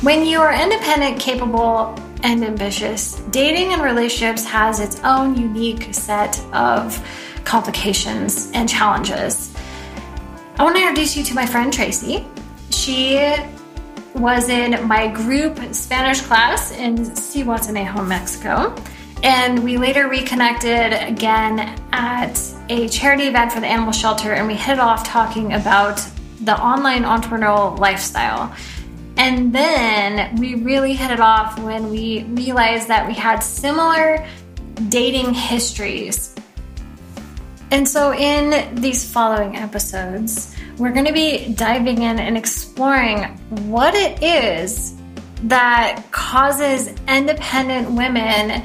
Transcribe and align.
When 0.00 0.24
you 0.24 0.40
are 0.40 0.52
independent, 0.52 1.18
capable, 1.18 1.92
and 2.22 2.44
ambitious, 2.44 3.16
dating 3.30 3.72
and 3.72 3.82
relationships 3.82 4.44
has 4.44 4.78
its 4.78 5.00
own 5.02 5.36
unique 5.36 5.92
set 5.92 6.40
of 6.52 7.04
complications 7.44 8.52
and 8.54 8.68
challenges. 8.68 9.52
I 10.56 10.62
want 10.62 10.76
to 10.76 10.82
introduce 10.82 11.16
you 11.16 11.24
to 11.24 11.34
my 11.34 11.44
friend 11.44 11.72
Tracy. 11.72 12.24
She 12.70 13.34
was 14.14 14.48
in 14.48 14.86
my 14.86 15.08
group 15.08 15.58
Spanish 15.74 16.20
class 16.20 16.70
in 16.70 16.98
Zihuatanejo, 16.98 18.06
Mexico. 18.06 18.76
And 19.24 19.64
we 19.64 19.78
later 19.78 20.06
reconnected 20.06 20.92
again 20.92 21.76
at 21.90 22.40
a 22.68 22.88
charity 22.88 23.24
event 23.24 23.50
for 23.50 23.58
the 23.58 23.66
animal 23.66 23.90
shelter, 23.90 24.32
and 24.32 24.46
we 24.46 24.54
hit 24.54 24.78
off 24.78 25.02
talking 25.02 25.54
about 25.54 26.00
the 26.40 26.56
online 26.56 27.02
entrepreneurial 27.02 27.76
lifestyle. 27.80 28.54
And 29.18 29.52
then 29.52 30.36
we 30.36 30.54
really 30.54 30.94
hit 30.94 31.10
it 31.10 31.18
off 31.18 31.58
when 31.58 31.90
we 31.90 32.22
realized 32.22 32.86
that 32.86 33.06
we 33.06 33.14
had 33.14 33.40
similar 33.40 34.24
dating 34.88 35.34
histories. 35.34 36.36
And 37.72 37.86
so, 37.86 38.14
in 38.14 38.76
these 38.76 39.10
following 39.12 39.56
episodes, 39.56 40.56
we're 40.78 40.92
going 40.92 41.04
to 41.04 41.12
be 41.12 41.52
diving 41.52 42.02
in 42.02 42.20
and 42.20 42.36
exploring 42.36 43.24
what 43.68 43.94
it 43.94 44.22
is 44.22 44.94
that 45.42 46.04
causes 46.12 46.94
independent 47.08 47.90
women 47.90 48.62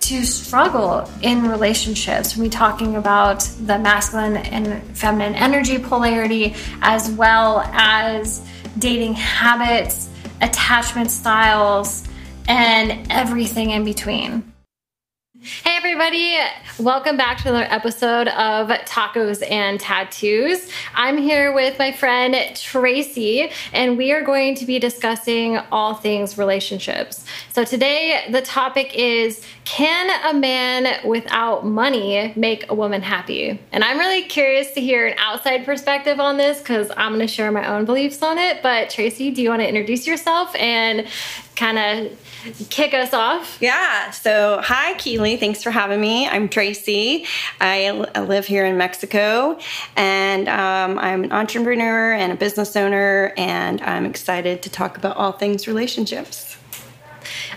to 0.00 0.24
struggle 0.24 1.10
in 1.22 1.48
relationships. 1.48 2.36
We're 2.36 2.50
talking 2.50 2.96
about 2.96 3.40
the 3.40 3.78
masculine 3.78 4.36
and 4.36 4.96
feminine 4.96 5.34
energy 5.34 5.78
polarity, 5.78 6.54
as 6.82 7.10
well 7.10 7.60
as 7.72 8.46
dating 8.78 9.14
habits, 9.14 10.08
attachment 10.40 11.10
styles, 11.10 12.06
and 12.48 13.10
everything 13.10 13.70
in 13.70 13.84
between. 13.84 14.52
Hey, 15.46 15.76
everybody, 15.76 16.38
welcome 16.80 17.16
back 17.16 17.40
to 17.42 17.50
another 17.50 17.68
episode 17.70 18.26
of 18.26 18.68
Tacos 18.68 19.48
and 19.48 19.78
Tattoos. 19.78 20.68
I'm 20.92 21.16
here 21.16 21.54
with 21.54 21.78
my 21.78 21.92
friend 21.92 22.34
Tracy, 22.56 23.52
and 23.72 23.96
we 23.96 24.10
are 24.10 24.22
going 24.22 24.56
to 24.56 24.66
be 24.66 24.80
discussing 24.80 25.58
all 25.70 25.94
things 25.94 26.36
relationships. 26.36 27.24
So, 27.52 27.62
today 27.62 28.26
the 28.28 28.42
topic 28.42 28.96
is 28.96 29.46
Can 29.64 30.10
a 30.28 30.36
man 30.36 31.06
without 31.06 31.64
money 31.64 32.32
make 32.34 32.68
a 32.68 32.74
woman 32.74 33.02
happy? 33.02 33.60
And 33.70 33.84
I'm 33.84 33.98
really 33.98 34.22
curious 34.22 34.72
to 34.72 34.80
hear 34.80 35.06
an 35.06 35.14
outside 35.16 35.64
perspective 35.64 36.18
on 36.18 36.38
this 36.38 36.58
because 36.58 36.90
I'm 36.96 37.14
going 37.14 37.24
to 37.24 37.32
share 37.32 37.52
my 37.52 37.68
own 37.68 37.84
beliefs 37.84 38.20
on 38.20 38.36
it. 38.38 38.64
But, 38.64 38.90
Tracy, 38.90 39.30
do 39.30 39.42
you 39.42 39.50
want 39.50 39.62
to 39.62 39.68
introduce 39.68 40.08
yourself 40.08 40.56
and 40.56 41.06
kind 41.56 41.78
of 41.78 42.68
kick 42.70 42.94
us 42.94 43.12
off? 43.12 43.58
Yeah. 43.60 44.10
So, 44.10 44.60
hi, 44.62 44.94
Keely. 44.94 45.36
Thanks 45.36 45.62
for 45.62 45.70
having 45.70 46.00
me. 46.00 46.28
I'm 46.28 46.48
Tracy. 46.48 47.24
I, 47.60 47.90
live 48.20 48.46
here 48.46 48.64
in 48.66 48.76
Mexico, 48.76 49.58
and 49.96 50.48
um, 50.48 50.98
I'm 50.98 51.24
an 51.24 51.32
entrepreneur 51.32 52.12
and 52.12 52.32
a 52.32 52.36
business 52.36 52.76
owner, 52.76 53.32
and 53.36 53.80
I'm 53.82 54.04
excited 54.04 54.62
to 54.62 54.70
talk 54.70 54.98
about 54.98 55.16
all 55.16 55.32
things 55.32 55.66
relationships. 55.66 56.56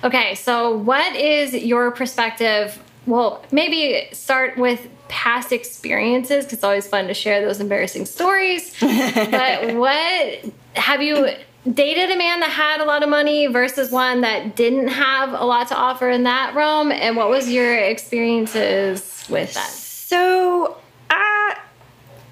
Okay. 0.03 0.35
So, 0.35 0.75
what 0.77 1.15
is 1.15 1.53
your 1.53 1.91
perspective? 1.91 2.81
Well, 3.05 3.43
maybe 3.51 4.07
start 4.13 4.57
with 4.57 4.87
past 5.07 5.51
experiences 5.51 6.45
because 6.45 6.53
it's 6.53 6.63
always 6.63 6.87
fun 6.87 7.07
to 7.07 7.13
share 7.13 7.43
those 7.43 7.59
embarrassing 7.59 8.05
stories. 8.05 8.73
but 8.79 9.75
what 9.75 10.45
have 10.75 11.01
you 11.01 11.33
dated 11.71 12.09
a 12.11 12.17
man 12.17 12.39
that 12.39 12.49
had 12.49 12.79
a 12.79 12.85
lot 12.85 13.03
of 13.03 13.09
money 13.09 13.47
versus 13.47 13.91
one 13.91 14.21
that 14.21 14.55
didn't 14.55 14.87
have 14.87 15.33
a 15.33 15.45
lot 15.45 15.67
to 15.69 15.75
offer 15.75 16.09
in 16.09 16.23
that 16.23 16.55
realm? 16.55 16.91
And 16.91 17.15
what 17.15 17.29
was 17.29 17.49
your 17.49 17.75
experiences 17.75 19.25
with 19.29 19.53
that? 19.53 19.69
So, 19.69 20.77
uh, 21.09 21.55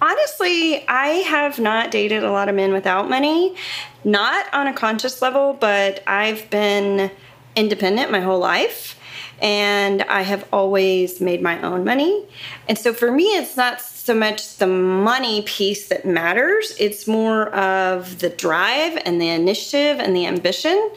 honestly, 0.02 0.88
I 0.88 1.08
have 1.28 1.60
not 1.60 1.92
dated 1.92 2.24
a 2.24 2.32
lot 2.32 2.50
of 2.50 2.56
men 2.56 2.74
without 2.74 3.10
money, 3.10 3.56
not 4.04 4.52
on 4.54 4.68
a 4.68 4.74
conscious 4.74 5.22
level, 5.22 5.54
but 5.54 6.02
I've 6.08 6.50
been 6.50 7.12
independent 7.56 8.12
my 8.12 8.20
whole 8.20 8.40
life 8.40 8.98
and 9.42 10.04
I 10.04 10.24
have 10.24 10.48
always 10.52 11.22
made 11.22 11.42
my 11.42 11.62
own 11.62 11.84
money. 11.84 12.26
And 12.68 12.78
so 12.78 12.94
for 12.94 13.12
me, 13.12 13.26
it's 13.26 13.58
not 13.58 13.82
so 14.08 14.16
much 14.16 14.56
the 14.56 14.66
money 14.66 15.42
piece 15.42 15.90
that 15.90 16.06
matters, 16.06 16.74
it's 16.80 17.08
more 17.08 17.54
of 17.54 18.20
the 18.20 18.30
drive 18.30 18.98
and 19.04 19.20
the 19.20 19.28
initiative 19.28 20.00
and 20.00 20.16
the 20.16 20.26
ambition. 20.26 20.92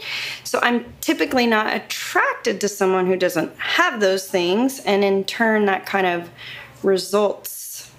So 0.44 0.60
I'm 0.62 0.84
typically 1.00 1.48
not 1.48 1.74
attracted 1.74 2.60
to 2.60 2.68
someone 2.68 3.06
who 3.08 3.16
doesn't 3.16 3.52
have 3.58 3.98
those 3.98 4.28
things. 4.28 4.78
And 4.86 5.02
in 5.02 5.24
turn, 5.24 5.64
that 5.64 5.86
kind 5.86 6.06
of 6.06 6.30
results 6.84 7.90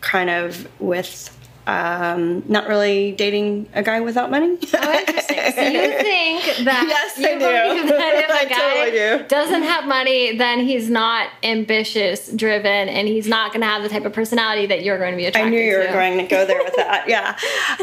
kind 0.00 0.30
of 0.30 0.66
with 0.80 1.30
um, 1.66 2.42
not 2.46 2.68
really 2.68 3.12
dating 3.12 3.68
a 3.74 3.82
guy 3.82 4.00
without 4.00 4.30
money. 4.30 4.58
Oh, 4.74 4.92
interesting. 4.92 5.36
So 5.52 5.62
you 5.62 5.80
think 6.02 6.44
that 6.64 6.84
yes, 6.88 7.18
you 7.18 7.28
I 7.28 7.32
do. 7.34 7.88
that 7.88 8.14
if 8.28 8.46
a 8.46 8.48
guy 8.48 8.90
totally 8.90 9.28
doesn't 9.28 9.62
have 9.62 9.86
money, 9.86 10.36
then 10.36 10.60
he's 10.60 10.90
not 10.90 11.30
ambitious, 11.42 12.30
driven, 12.32 12.88
and 12.88 13.08
he's 13.08 13.26
not 13.26 13.52
going 13.52 13.62
to 13.62 13.66
have 13.66 13.82
the 13.82 13.88
type 13.88 14.04
of 14.04 14.12
personality 14.12 14.66
that 14.66 14.82
you're 14.82 14.98
going 14.98 15.12
to 15.12 15.16
be 15.16 15.24
attracted 15.26 15.50
to. 15.50 15.56
I 15.56 15.58
knew 15.58 15.64
you 15.64 15.78
to. 15.78 15.86
were 15.86 15.92
going 15.92 16.18
to 16.18 16.24
go 16.24 16.44
there 16.44 16.62
with 16.62 16.76
that. 16.76 17.04
Yeah. 17.14 17.36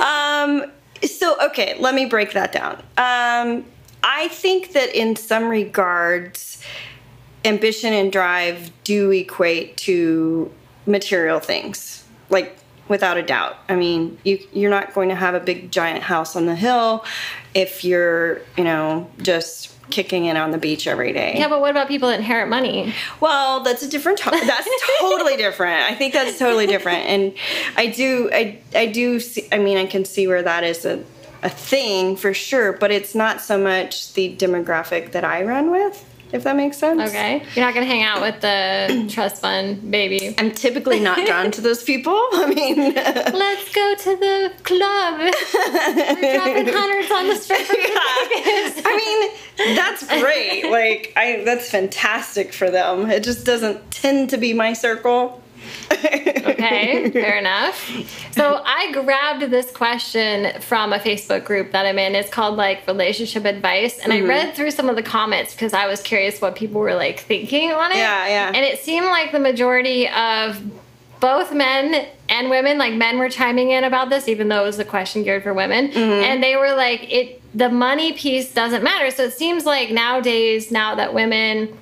Um, 0.03 0.71
so 1.03 1.37
okay, 1.47 1.75
let 1.79 1.95
me 1.95 2.05
break 2.05 2.33
that 2.33 2.51
down. 2.51 2.75
Um, 2.97 3.65
I 4.03 4.27
think 4.29 4.73
that 4.73 4.93
in 4.95 5.15
some 5.15 5.47
regards, 5.47 6.63
ambition 7.45 7.93
and 7.93 8.11
drive 8.11 8.71
do 8.83 9.11
equate 9.11 9.77
to 9.77 10.51
material 10.85 11.39
things 11.39 12.03
like 12.29 12.57
without 12.91 13.17
a 13.17 13.23
doubt. 13.23 13.57
I 13.67 13.75
mean, 13.75 14.19
you 14.23 14.39
you're 14.53 14.69
not 14.69 14.93
going 14.93 15.09
to 15.09 15.15
have 15.15 15.33
a 15.33 15.39
big 15.39 15.71
giant 15.71 16.03
house 16.03 16.35
on 16.35 16.45
the 16.45 16.55
hill 16.55 17.03
if 17.55 17.83
you're, 17.83 18.41
you 18.57 18.63
know, 18.63 19.09
just 19.21 19.73
kicking 19.89 20.25
it 20.25 20.37
on 20.37 20.51
the 20.51 20.57
beach 20.57 20.87
every 20.87 21.11
day. 21.11 21.33
Yeah, 21.37 21.49
but 21.49 21.61
what 21.61 21.71
about 21.71 21.87
people 21.87 22.09
that 22.09 22.19
inherit 22.19 22.49
money? 22.49 22.93
Well, 23.19 23.61
that's 23.61 23.81
a 23.81 23.87
different 23.87 24.19
topic. 24.19 24.43
That's 24.45 24.69
totally 24.99 25.37
different. 25.37 25.81
I 25.83 25.95
think 25.95 26.13
that's 26.13 26.37
totally 26.37 26.67
different. 26.67 27.05
And 27.07 27.33
I 27.77 27.87
do 27.87 28.29
I 28.31 28.59
I 28.75 28.85
do 28.85 29.19
see 29.19 29.47
I 29.51 29.57
mean, 29.57 29.77
I 29.77 29.85
can 29.85 30.05
see 30.05 30.27
where 30.27 30.43
that 30.43 30.63
is 30.63 30.85
a 30.85 31.03
a 31.43 31.49
thing 31.49 32.15
for 32.15 32.33
sure, 32.35 32.73
but 32.73 32.91
it's 32.91 33.15
not 33.15 33.41
so 33.41 33.57
much 33.57 34.13
the 34.13 34.35
demographic 34.35 35.11
that 35.13 35.23
I 35.23 35.43
run 35.43 35.71
with 35.71 36.05
if 36.33 36.43
that 36.43 36.55
makes 36.55 36.77
sense. 36.77 37.09
Okay. 37.09 37.43
You're 37.55 37.65
not 37.65 37.73
going 37.73 37.85
to 37.85 37.91
hang 37.91 38.03
out 38.03 38.21
with 38.21 38.41
the 38.41 39.07
trust 39.13 39.41
fund 39.41 39.89
baby. 39.91 40.33
I'm 40.37 40.51
typically 40.51 40.99
not 40.99 41.25
drawn 41.25 41.51
to 41.51 41.61
those 41.61 41.83
people. 41.83 42.13
I 42.33 42.53
mean, 42.53 42.93
let's 42.93 43.73
go 43.73 43.95
to 43.95 44.15
the 44.15 44.51
club. 44.63 45.19
We're 45.19 46.35
dropping 46.35 46.67
hundreds 46.73 47.11
on 47.11 47.27
the 47.27 47.35
stripper. 47.35 47.73
Yeah. 47.73 48.81
I 48.85 49.31
mean, 49.57 49.75
that's 49.75 50.07
great. 50.07 50.69
Like, 50.69 51.13
I 51.15 51.43
that's 51.45 51.69
fantastic 51.69 52.53
for 52.53 52.69
them. 52.69 53.09
It 53.09 53.23
just 53.23 53.45
doesn't 53.45 53.91
tend 53.91 54.29
to 54.31 54.37
be 54.37 54.53
my 54.53 54.73
circle 54.73 55.41
okay, 55.91 57.09
fair 57.13 57.37
enough. 57.37 57.75
So 58.31 58.61
I 58.65 58.91
grabbed 58.91 59.51
this 59.51 59.71
question 59.71 60.59
from 60.61 60.93
a 60.93 60.99
Facebook 60.99 61.45
group 61.45 61.71
that 61.71 61.85
I'm 61.85 61.99
in. 61.99 62.15
It's 62.15 62.29
called 62.29 62.57
like 62.57 62.85
relationship 62.87 63.45
advice. 63.45 63.99
And 63.99 64.11
mm-hmm. 64.11 64.25
I 64.25 64.27
read 64.27 64.55
through 64.55 64.71
some 64.71 64.89
of 64.89 64.95
the 64.95 65.03
comments 65.03 65.53
because 65.53 65.73
I 65.73 65.87
was 65.87 66.01
curious 66.01 66.41
what 66.41 66.55
people 66.55 66.81
were 66.81 66.95
like 66.95 67.19
thinking 67.21 67.71
on 67.71 67.91
it. 67.91 67.97
Yeah, 67.97 68.27
yeah. 68.27 68.47
And 68.47 68.57
it 68.57 68.79
seemed 68.79 69.07
like 69.07 69.31
the 69.31 69.39
majority 69.39 70.07
of 70.09 70.61
both 71.19 71.53
men 71.53 72.07
and 72.29 72.49
women, 72.49 72.77
like 72.77 72.93
men 72.95 73.19
were 73.19 73.29
chiming 73.29 73.71
in 73.71 73.83
about 73.83 74.09
this, 74.09 74.27
even 74.27 74.49
though 74.49 74.63
it 74.63 74.67
was 74.67 74.79
a 74.79 74.85
question 74.85 75.23
geared 75.23 75.43
for 75.43 75.53
women. 75.53 75.89
Mm-hmm. 75.89 75.99
And 75.99 76.43
they 76.43 76.55
were 76.55 76.73
like, 76.73 77.11
it 77.11 77.41
the 77.53 77.69
money 77.69 78.13
piece 78.13 78.53
doesn't 78.53 78.83
matter. 78.83 79.11
So 79.11 79.23
it 79.23 79.33
seems 79.33 79.65
like 79.65 79.91
nowadays, 79.91 80.71
now 80.71 80.95
that 80.95 81.13
women 81.13 81.77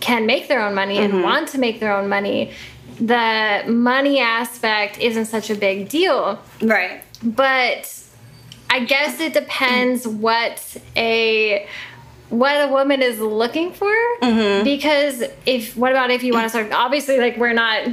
can 0.00 0.26
make 0.26 0.48
their 0.48 0.62
own 0.62 0.74
money 0.74 0.98
mm-hmm. 0.98 1.14
and 1.16 1.24
want 1.24 1.48
to 1.48 1.58
make 1.58 1.80
their 1.80 1.92
own 1.92 2.08
money, 2.08 2.52
the 2.98 3.64
money 3.66 4.20
aspect 4.20 4.98
isn't 4.98 5.26
such 5.26 5.50
a 5.50 5.54
big 5.54 5.88
deal. 5.88 6.40
Right. 6.60 7.02
But 7.22 7.94
I 8.68 8.84
guess 8.84 9.20
it 9.20 9.32
depends 9.32 10.06
what 10.06 10.76
a 10.96 11.66
what 12.28 12.68
a 12.68 12.72
woman 12.72 13.02
is 13.02 13.18
looking 13.18 13.72
for 13.72 13.92
mm-hmm. 14.22 14.62
because 14.62 15.24
if 15.46 15.76
what 15.76 15.90
about 15.90 16.12
if 16.12 16.22
you 16.22 16.32
want 16.32 16.44
to 16.44 16.48
start 16.48 16.70
obviously 16.70 17.18
like 17.18 17.36
we're 17.36 17.52
not 17.52 17.88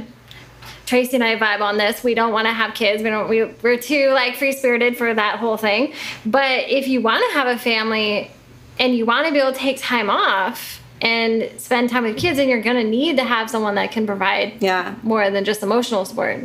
Tracy 0.88 1.16
and 1.16 1.22
I 1.22 1.36
vibe 1.36 1.60
on 1.60 1.76
this. 1.76 2.02
We 2.02 2.14
don't 2.14 2.32
want 2.32 2.46
to 2.46 2.52
have 2.54 2.72
kids. 2.72 3.02
We 3.02 3.10
don't. 3.10 3.28
We, 3.28 3.44
we're 3.44 3.76
too 3.76 4.08
like 4.12 4.36
free 4.36 4.52
spirited 4.52 4.96
for 4.96 5.12
that 5.12 5.38
whole 5.38 5.58
thing. 5.58 5.92
But 6.24 6.70
if 6.70 6.88
you 6.88 7.02
want 7.02 7.22
to 7.28 7.38
have 7.38 7.46
a 7.46 7.58
family 7.58 8.30
and 8.78 8.96
you 8.96 9.04
want 9.04 9.26
to 9.26 9.32
be 9.32 9.38
able 9.38 9.52
to 9.52 9.58
take 9.58 9.78
time 9.82 10.08
off, 10.08 10.82
and 11.00 11.50
spend 11.60 11.90
time 11.90 12.04
with 12.04 12.16
kids 12.16 12.38
and 12.38 12.48
you're 12.48 12.62
going 12.62 12.76
to 12.76 12.84
need 12.88 13.16
to 13.16 13.24
have 13.24 13.48
someone 13.50 13.74
that 13.76 13.92
can 13.92 14.06
provide 14.06 14.54
Yeah. 14.60 14.94
more 15.02 15.30
than 15.30 15.44
just 15.44 15.62
emotional 15.62 16.04
support. 16.04 16.42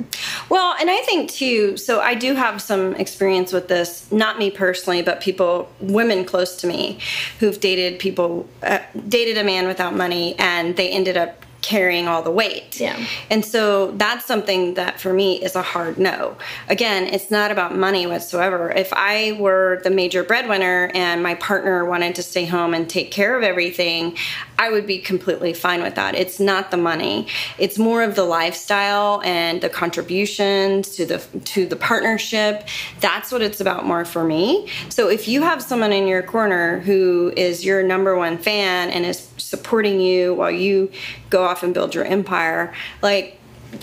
Well, 0.50 0.75
and 0.79 0.89
I 0.89 0.97
think 1.01 1.31
too, 1.31 1.77
so 1.77 2.00
I 2.00 2.13
do 2.15 2.33
have 2.35 2.61
some 2.61 2.95
experience 2.95 3.51
with 3.51 3.67
this, 3.67 4.11
not 4.11 4.38
me 4.39 4.51
personally, 4.51 5.01
but 5.01 5.21
people, 5.21 5.69
women 5.79 6.25
close 6.25 6.55
to 6.57 6.67
me 6.67 7.00
who've 7.39 7.59
dated 7.59 8.00
people, 8.00 8.47
uh, 8.61 8.79
dated 9.07 9.38
a 9.38 9.44
man 9.44 9.67
without 9.67 9.95
money 9.95 10.35
and 10.38 10.75
they 10.75 10.89
ended 10.89 11.17
up 11.17 11.42
carrying 11.63 12.07
all 12.07 12.21
the 12.21 12.30
weight. 12.30 12.80
Yeah. 12.80 13.04
And 13.31 13.44
so 13.44 13.92
that's 13.92 14.25
something 14.25 14.75
that 14.75 15.00
for 15.00 15.13
me 15.13 15.42
is 15.42 15.56
a 15.56 15.62
hard 15.62 15.98
no. 15.98 16.38
Again, 16.68 17.06
it's 17.06 17.31
not 17.31 17.50
about 17.50 17.75
money 17.75 18.06
whatsoever. 18.06 18.69
If 18.69 18.92
I 18.94 19.36
were 19.39 19.80
the 19.83 19.89
major 19.89 20.24
breadwinner 20.24 20.92
and 20.94 21.24
my 21.24 21.36
partner 21.36 21.86
wanted 21.86 22.15
to 22.15 22.24
stay 22.24 22.45
home 22.45 22.74
and 22.74 22.88
take 22.88 23.10
care 23.10 23.36
of 23.38 23.44
everything, 23.44 24.15
I 24.60 24.69
would 24.69 24.86
be 24.86 25.00
completely 25.00 25.54
fine 25.54 25.81
with 25.81 25.95
that. 25.95 26.15
It's 26.15 26.39
not 26.39 26.69
the 26.69 26.77
money. 26.77 27.27
It's 27.57 27.80
more 27.80 28.04
of 28.04 28.15
the 28.15 28.24
lifestyle 28.24 29.21
and 29.24 29.62
the 29.62 29.69
contributions 29.69 30.89
to 30.98 31.06
the 31.06 31.19
to 31.45 31.65
the 31.65 31.75
partnership. 31.75 32.68
That's 33.00 33.31
what 33.31 33.42
it's 33.42 33.62
about 33.62 33.86
more 33.86 34.06
for 34.06 34.24
me. 34.24 34.69
So 34.89 35.10
if 35.10 35.27
you 35.27 35.42
have 35.42 35.63
someone 35.63 35.94
in 35.94 36.07
your 36.07 36.24
corner 36.24 36.80
who 36.81 37.33
is 37.36 37.65
your 37.65 37.83
number 37.83 38.15
one 38.15 38.38
fan 38.38 38.89
and 38.89 39.06
is 39.06 39.30
supporting 39.38 40.01
you 40.01 40.33
while 40.33 40.51
you 40.51 40.92
go 41.33 41.44
off 41.44 41.63
and 41.63 41.74
build 41.74 41.95
your 41.95 42.06
empire, 42.06 42.74
like 43.01 43.39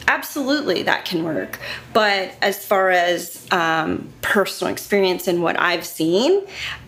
absolutely 0.06 0.84
that 0.84 1.04
can 1.04 1.24
work. 1.24 1.58
But 1.92 2.32
as 2.40 2.64
far 2.64 2.90
as 2.90 3.46
um, 3.50 4.08
personal 4.22 4.72
experience 4.72 5.26
and 5.26 5.42
what 5.42 5.58
i've 5.58 5.84
seen 5.84 6.38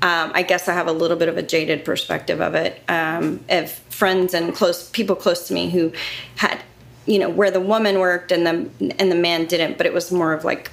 um, 0.02 0.30
i 0.34 0.42
guess 0.42 0.68
i 0.68 0.72
have 0.72 0.86
a 0.86 0.92
little 0.92 1.16
bit 1.16 1.28
of 1.28 1.36
a 1.36 1.42
jaded 1.42 1.84
perspective 1.84 2.40
of 2.40 2.54
it. 2.54 2.80
Um, 2.88 3.44
of 3.48 3.70
friends 3.70 4.34
and 4.34 4.54
close 4.54 4.88
people 4.90 5.16
close 5.16 5.48
to 5.48 5.54
me 5.54 5.70
who 5.70 5.92
had 6.36 6.60
you 7.06 7.18
know 7.18 7.28
where 7.28 7.50
the 7.50 7.60
woman 7.60 7.98
worked 7.98 8.30
and 8.30 8.46
the 8.46 8.92
and 9.00 9.10
the 9.10 9.16
man 9.16 9.46
didn't 9.46 9.76
but 9.76 9.86
it 9.86 9.92
was 9.92 10.12
more 10.12 10.32
of 10.32 10.44
like 10.44 10.70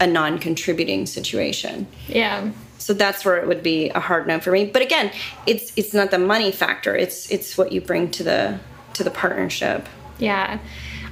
a 0.00 0.06
non-contributing 0.06 1.06
situation. 1.06 1.86
Yeah. 2.08 2.50
so 2.78 2.92
that's 2.92 3.24
where 3.24 3.36
it 3.36 3.46
would 3.46 3.62
be 3.62 3.90
a 3.90 4.00
hard 4.00 4.26
no 4.26 4.40
for 4.40 4.52
me. 4.52 4.64
But 4.66 4.82
again 4.82 5.10
it's 5.46 5.72
it's 5.76 5.92
not 5.92 6.10
the 6.10 6.18
money 6.18 6.52
factor. 6.52 6.94
It's 6.96 7.30
it's 7.30 7.58
what 7.58 7.72
you 7.72 7.80
bring 7.80 8.10
to 8.12 8.22
the 8.22 8.60
to 8.94 9.04
the 9.04 9.10
partnership 9.10 9.88
Yeah. 10.18 10.58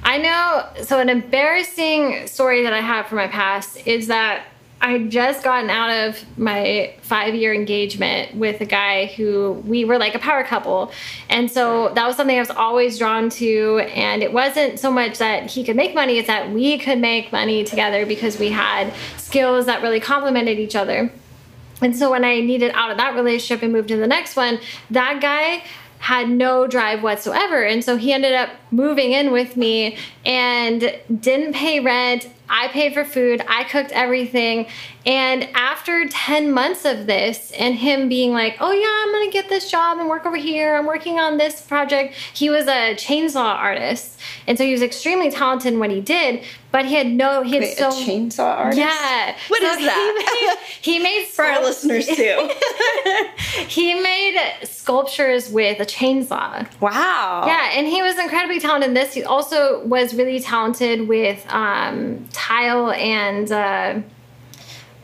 I 0.03 0.17
know. 0.17 0.83
So, 0.83 0.99
an 0.99 1.09
embarrassing 1.09 2.27
story 2.27 2.63
that 2.63 2.73
I 2.73 2.79
have 2.79 3.07
from 3.07 3.17
my 3.17 3.27
past 3.27 3.85
is 3.85 4.07
that 4.07 4.45
I 4.83 4.97
just 4.97 5.43
gotten 5.43 5.69
out 5.69 5.91
of 5.91 6.25
my 6.39 6.95
five 7.03 7.35
year 7.35 7.53
engagement 7.53 8.35
with 8.35 8.61
a 8.61 8.65
guy 8.65 9.05
who 9.05 9.61
we 9.65 9.85
were 9.85 9.99
like 9.99 10.15
a 10.15 10.19
power 10.19 10.43
couple. 10.43 10.91
And 11.29 11.51
so 11.51 11.93
that 11.93 12.07
was 12.07 12.15
something 12.15 12.35
I 12.35 12.39
was 12.39 12.49
always 12.49 12.97
drawn 12.97 13.29
to. 13.29 13.79
And 13.93 14.23
it 14.23 14.33
wasn't 14.33 14.79
so 14.79 14.89
much 14.89 15.19
that 15.19 15.51
he 15.51 15.63
could 15.63 15.75
make 15.75 15.93
money, 15.93 16.17
it's 16.17 16.27
that 16.27 16.49
we 16.49 16.79
could 16.79 16.97
make 16.97 17.31
money 17.31 17.63
together 17.63 18.07
because 18.07 18.39
we 18.39 18.49
had 18.49 18.91
skills 19.17 19.67
that 19.67 19.83
really 19.83 19.99
complemented 19.99 20.57
each 20.57 20.75
other. 20.75 21.11
And 21.81 21.95
so 21.95 22.11
when 22.11 22.23
I 22.23 22.39
needed 22.39 22.71
out 22.73 22.91
of 22.91 22.97
that 22.97 23.13
relationship 23.15 23.63
and 23.63 23.71
moved 23.71 23.89
to 23.89 23.97
the 23.97 24.07
next 24.07 24.35
one, 24.35 24.59
that 24.89 25.21
guy 25.21 25.63
had 26.01 26.27
no 26.27 26.65
drive 26.65 27.03
whatsoever. 27.03 27.63
And 27.63 27.83
so 27.83 27.95
he 27.95 28.11
ended 28.11 28.33
up 28.33 28.49
moving 28.71 29.11
in 29.11 29.31
with 29.31 29.55
me 29.55 29.97
and 30.25 30.99
didn't 31.19 31.53
pay 31.53 31.79
rent. 31.79 32.27
I 32.49 32.69
paid 32.69 32.95
for 32.95 33.05
food, 33.05 33.43
I 33.47 33.63
cooked 33.65 33.91
everything. 33.91 34.65
And 35.05 35.49
after 35.55 36.07
10 36.07 36.51
months 36.51 36.85
of 36.85 37.07
this, 37.07 37.51
and 37.57 37.75
him 37.75 38.07
being 38.07 38.33
like, 38.33 38.57
oh, 38.59 38.71
yeah, 38.71 39.03
I'm 39.03 39.11
gonna 39.11 39.31
get 39.31 39.49
this 39.49 39.69
job 39.71 39.97
and 39.97 40.07
work 40.07 40.25
over 40.25 40.37
here, 40.37 40.75
I'm 40.75 40.85
working 40.85 41.19
on 41.19 41.37
this 41.37 41.61
project. 41.61 42.13
He 42.33 42.49
was 42.49 42.67
a 42.67 42.93
chainsaw 42.95 43.55
artist. 43.55 44.19
And 44.45 44.57
so 44.57 44.63
he 44.63 44.71
was 44.71 44.83
extremely 44.83 45.31
talented 45.31 45.73
in 45.73 45.79
what 45.79 45.89
he 45.89 46.01
did, 46.01 46.43
but 46.71 46.85
he 46.85 46.93
had 46.93 47.07
no, 47.07 47.41
he 47.41 47.53
had 47.53 47.61
Wait, 47.63 47.77
so. 47.77 47.89
a 47.89 47.91
chainsaw 47.91 48.57
artist 48.57 48.77
Yeah. 48.77 49.35
What 49.47 49.61
So 49.61 49.71
is 49.71 49.77
that? 49.85 50.57
He 50.81 50.99
made, 50.99 50.99
he 50.99 51.03
made 51.03 51.25
for 51.31 51.45
our 51.45 51.61
listeners 51.61 52.05
too 52.07 52.49
he 53.67 53.95
made 53.95 54.39
sculptures 54.63 55.49
with 55.49 55.79
a 55.79 55.85
chainsaw. 55.85 56.67
wow 56.79 57.43
Yeah, 57.47 57.71
and 57.73 57.87
he 57.87 58.01
was 58.01 58.17
incredibly 58.19 58.59
talented 58.59 58.89
in 58.89 58.93
this. 58.93 59.13
He 59.13 59.23
also 59.23 59.83
was 59.85 60.13
really 60.13 60.39
talented 60.39 61.07
with 61.07 61.43
um, 61.49 62.27
tile 62.31 62.91
and 62.91 63.51
uh, 63.51 63.99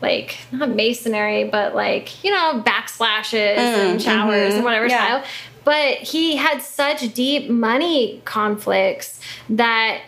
like 0.00 0.38
not 0.52 0.70
masonry, 0.70 1.44
but 1.44 1.74
like 1.74 2.22
you 2.24 2.30
know 2.30 2.62
backsplashes 2.64 3.56
and 3.56 4.00
showers 4.02 4.54
and 4.54 4.64
whatever 4.64 4.86
Mm, 4.86 4.90
yeah. 4.90 4.98
tile. 5.08 5.24
But 5.64 5.98
he 5.98 6.36
had 6.36 6.62
such 6.62 7.12
deep 7.12 7.50
money 7.50 8.22
conflicts 8.24 9.20
that 9.50 10.00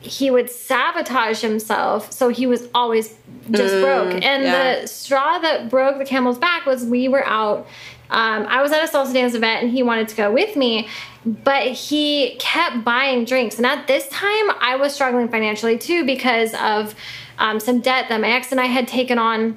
he 0.00 0.30
would 0.30 0.48
sabotage 0.48 1.40
himself 1.40 2.12
so 2.12 2.28
he 2.28 2.46
was 2.46 2.68
always 2.74 3.14
just 3.50 3.74
broke 3.82 4.12
and 4.14 4.22
Mm, 4.22 4.44
yeah. 4.44 4.80
the 4.82 4.86
straw 4.86 5.38
that 5.40 5.68
broke 5.68 5.98
the 5.98 6.04
camel's 6.04 6.38
back 6.38 6.64
was 6.64 6.84
we 6.84 7.08
were 7.08 7.26
out 7.26 7.66
um, 8.10 8.46
i 8.48 8.62
was 8.62 8.70
at 8.70 8.84
a 8.84 8.86
salsa 8.86 9.12
dance 9.12 9.34
event 9.34 9.64
and 9.64 9.72
he 9.72 9.82
wanted 9.82 10.06
to 10.06 10.14
go 10.14 10.30
with 10.30 10.54
me 10.54 10.86
but 11.24 11.64
he 11.72 12.36
kept 12.38 12.84
buying 12.84 13.24
drinks 13.24 13.56
and 13.56 13.66
at 13.66 13.88
this 13.88 14.06
time 14.08 14.50
i 14.60 14.76
was 14.78 14.94
struggling 14.94 15.28
financially 15.28 15.76
too 15.76 16.04
because 16.04 16.54
of 16.60 16.94
um, 17.38 17.60
some 17.60 17.80
debt 17.80 18.08
that 18.08 18.20
my 18.20 18.28
ex 18.28 18.50
and 18.52 18.60
i 18.60 18.66
had 18.66 18.86
taken 18.88 19.18
on 19.18 19.56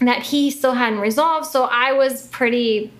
that 0.00 0.22
he 0.22 0.50
still 0.50 0.74
hadn't 0.74 1.00
resolved 1.00 1.46
so 1.46 1.64
i 1.64 1.92
was 1.92 2.26
pretty 2.28 2.92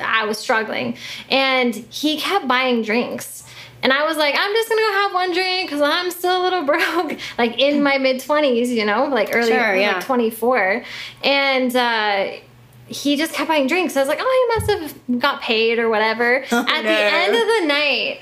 I 0.00 0.24
was 0.24 0.38
struggling. 0.38 0.96
And 1.30 1.74
he 1.74 2.18
kept 2.18 2.48
buying 2.48 2.82
drinks. 2.82 3.44
And 3.82 3.92
I 3.92 4.04
was 4.06 4.16
like, 4.16 4.34
I'm 4.36 4.52
just 4.52 4.68
gonna 4.68 4.80
go 4.80 4.92
have 4.92 5.14
one 5.14 5.32
drink 5.34 5.68
because 5.68 5.82
I'm 5.82 6.10
still 6.10 6.40
a 6.40 6.42
little 6.42 6.62
broke, 6.66 7.18
like 7.38 7.58
in 7.58 7.82
my 7.82 7.98
mid 7.98 8.20
20s, 8.20 8.68
you 8.68 8.84
know, 8.84 9.04
like 9.04 9.30
early, 9.34 9.48
Sure, 9.50 9.76
yeah. 9.76 9.96
like 9.96 10.04
24. 10.04 10.82
And 11.22 11.76
uh, 11.76 12.30
he 12.88 13.16
just 13.16 13.32
kept 13.32 13.48
buying 13.48 13.66
drinks. 13.66 13.96
I 13.96 14.00
was 14.00 14.08
like, 14.08 14.18
oh, 14.20 14.46
he 14.48 14.60
must 14.60 14.70
have 15.08 15.20
got 15.20 15.40
paid 15.42 15.78
or 15.78 15.88
whatever. 15.88 16.44
Oh, 16.52 16.58
At 16.60 16.82
the 16.82 16.88
Oh, 16.88 17.22
end 17.22 17.34
of 17.34 17.46
the 17.46 17.66
night, 17.66 18.20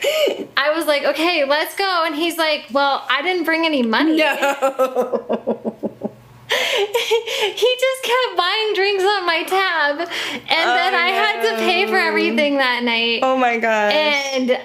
I 0.56 0.70
was 0.74 0.86
like, 0.86 1.04
okay, 1.04 1.44
let's 1.44 1.74
go. 1.76 2.04
And 2.06 2.14
he's 2.14 2.38
like, 2.38 2.64
well, 2.72 3.04
I 3.08 3.20
didn't 3.22 3.44
bring 3.44 3.66
any 3.66 3.82
money. 3.82 4.16
no 4.16 4.34
he 6.54 7.76
just 7.80 8.02
kept 8.02 8.36
buying 8.36 8.72
drinks 8.74 9.02
on 9.02 9.26
my 9.26 9.42
tab. 9.46 9.98
And 9.98 10.48
then 10.48 10.94
I 10.94 11.08
had 11.08 11.42
to 11.50 11.56
pay 11.58 11.86
for 11.86 11.96
oh, 11.98 12.06
everything 12.08 12.58
that 12.58 12.82
night. 12.84 13.20
oh 13.22 13.36
my 13.36 13.58
gosh 13.58 13.92
And 13.94 14.60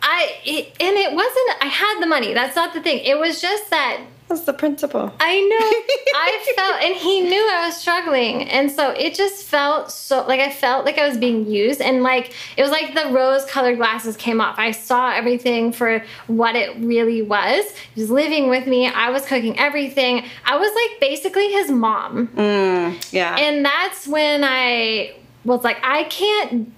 I 0.00 0.32
it, 0.44 0.66
and 0.80 0.96
it 0.96 1.12
wasn't 1.12 1.62
I 1.62 1.66
had 1.66 2.00
the 2.00 2.06
money. 2.06 2.32
That's 2.34 2.54
not 2.56 2.72
the 2.72 2.80
thing. 2.80 3.00
It 3.00 3.18
was 3.18 3.42
just 3.42 3.68
that 3.70 4.00
that's 4.28 4.42
the 4.42 4.52
principle 4.52 5.12
I 5.20 5.40
know 5.40 5.94
I 6.14 6.52
felt 6.54 6.82
and 6.82 6.96
he 6.96 7.20
knew 7.20 7.48
I 7.50 7.66
was 7.66 7.76
struggling. 7.76 8.48
And 8.48 8.70
so 8.70 8.90
it 8.90 9.14
just 9.14 9.44
felt 9.44 9.90
so 9.90 10.26
like 10.26 10.40
I 10.40 10.50
felt 10.50 10.84
like 10.84 10.98
I 10.98 11.08
was 11.08 11.16
being 11.16 11.46
used 11.50 11.80
and 11.80 12.02
like 12.02 12.34
it 12.56 12.62
was 12.62 12.70
like 12.70 12.94
the 12.94 13.10
rose 13.12 13.44
colored 13.46 13.76
glasses 13.76 14.16
came 14.16 14.40
off. 14.40 14.58
I 14.58 14.72
saw 14.72 15.10
everything 15.12 15.72
for 15.72 16.04
what 16.26 16.56
it 16.56 16.76
really 16.78 17.22
was. 17.22 17.64
He 17.94 18.00
was 18.00 18.10
living 18.10 18.48
with 18.48 18.66
me. 18.66 18.88
I 18.88 19.10
was 19.10 19.24
cooking 19.26 19.58
everything. 19.58 20.24
I 20.44 20.56
was 20.56 20.72
like 20.74 21.00
basically 21.00 21.50
his 21.52 21.70
mom. 21.70 22.28
Mm, 22.28 23.12
yeah 23.12 23.36
And 23.36 23.64
that's 23.64 24.06
when 24.06 24.44
I 24.44 25.14
was 25.44 25.64
like, 25.64 25.78
I 25.82 26.04
can't, 26.04 26.72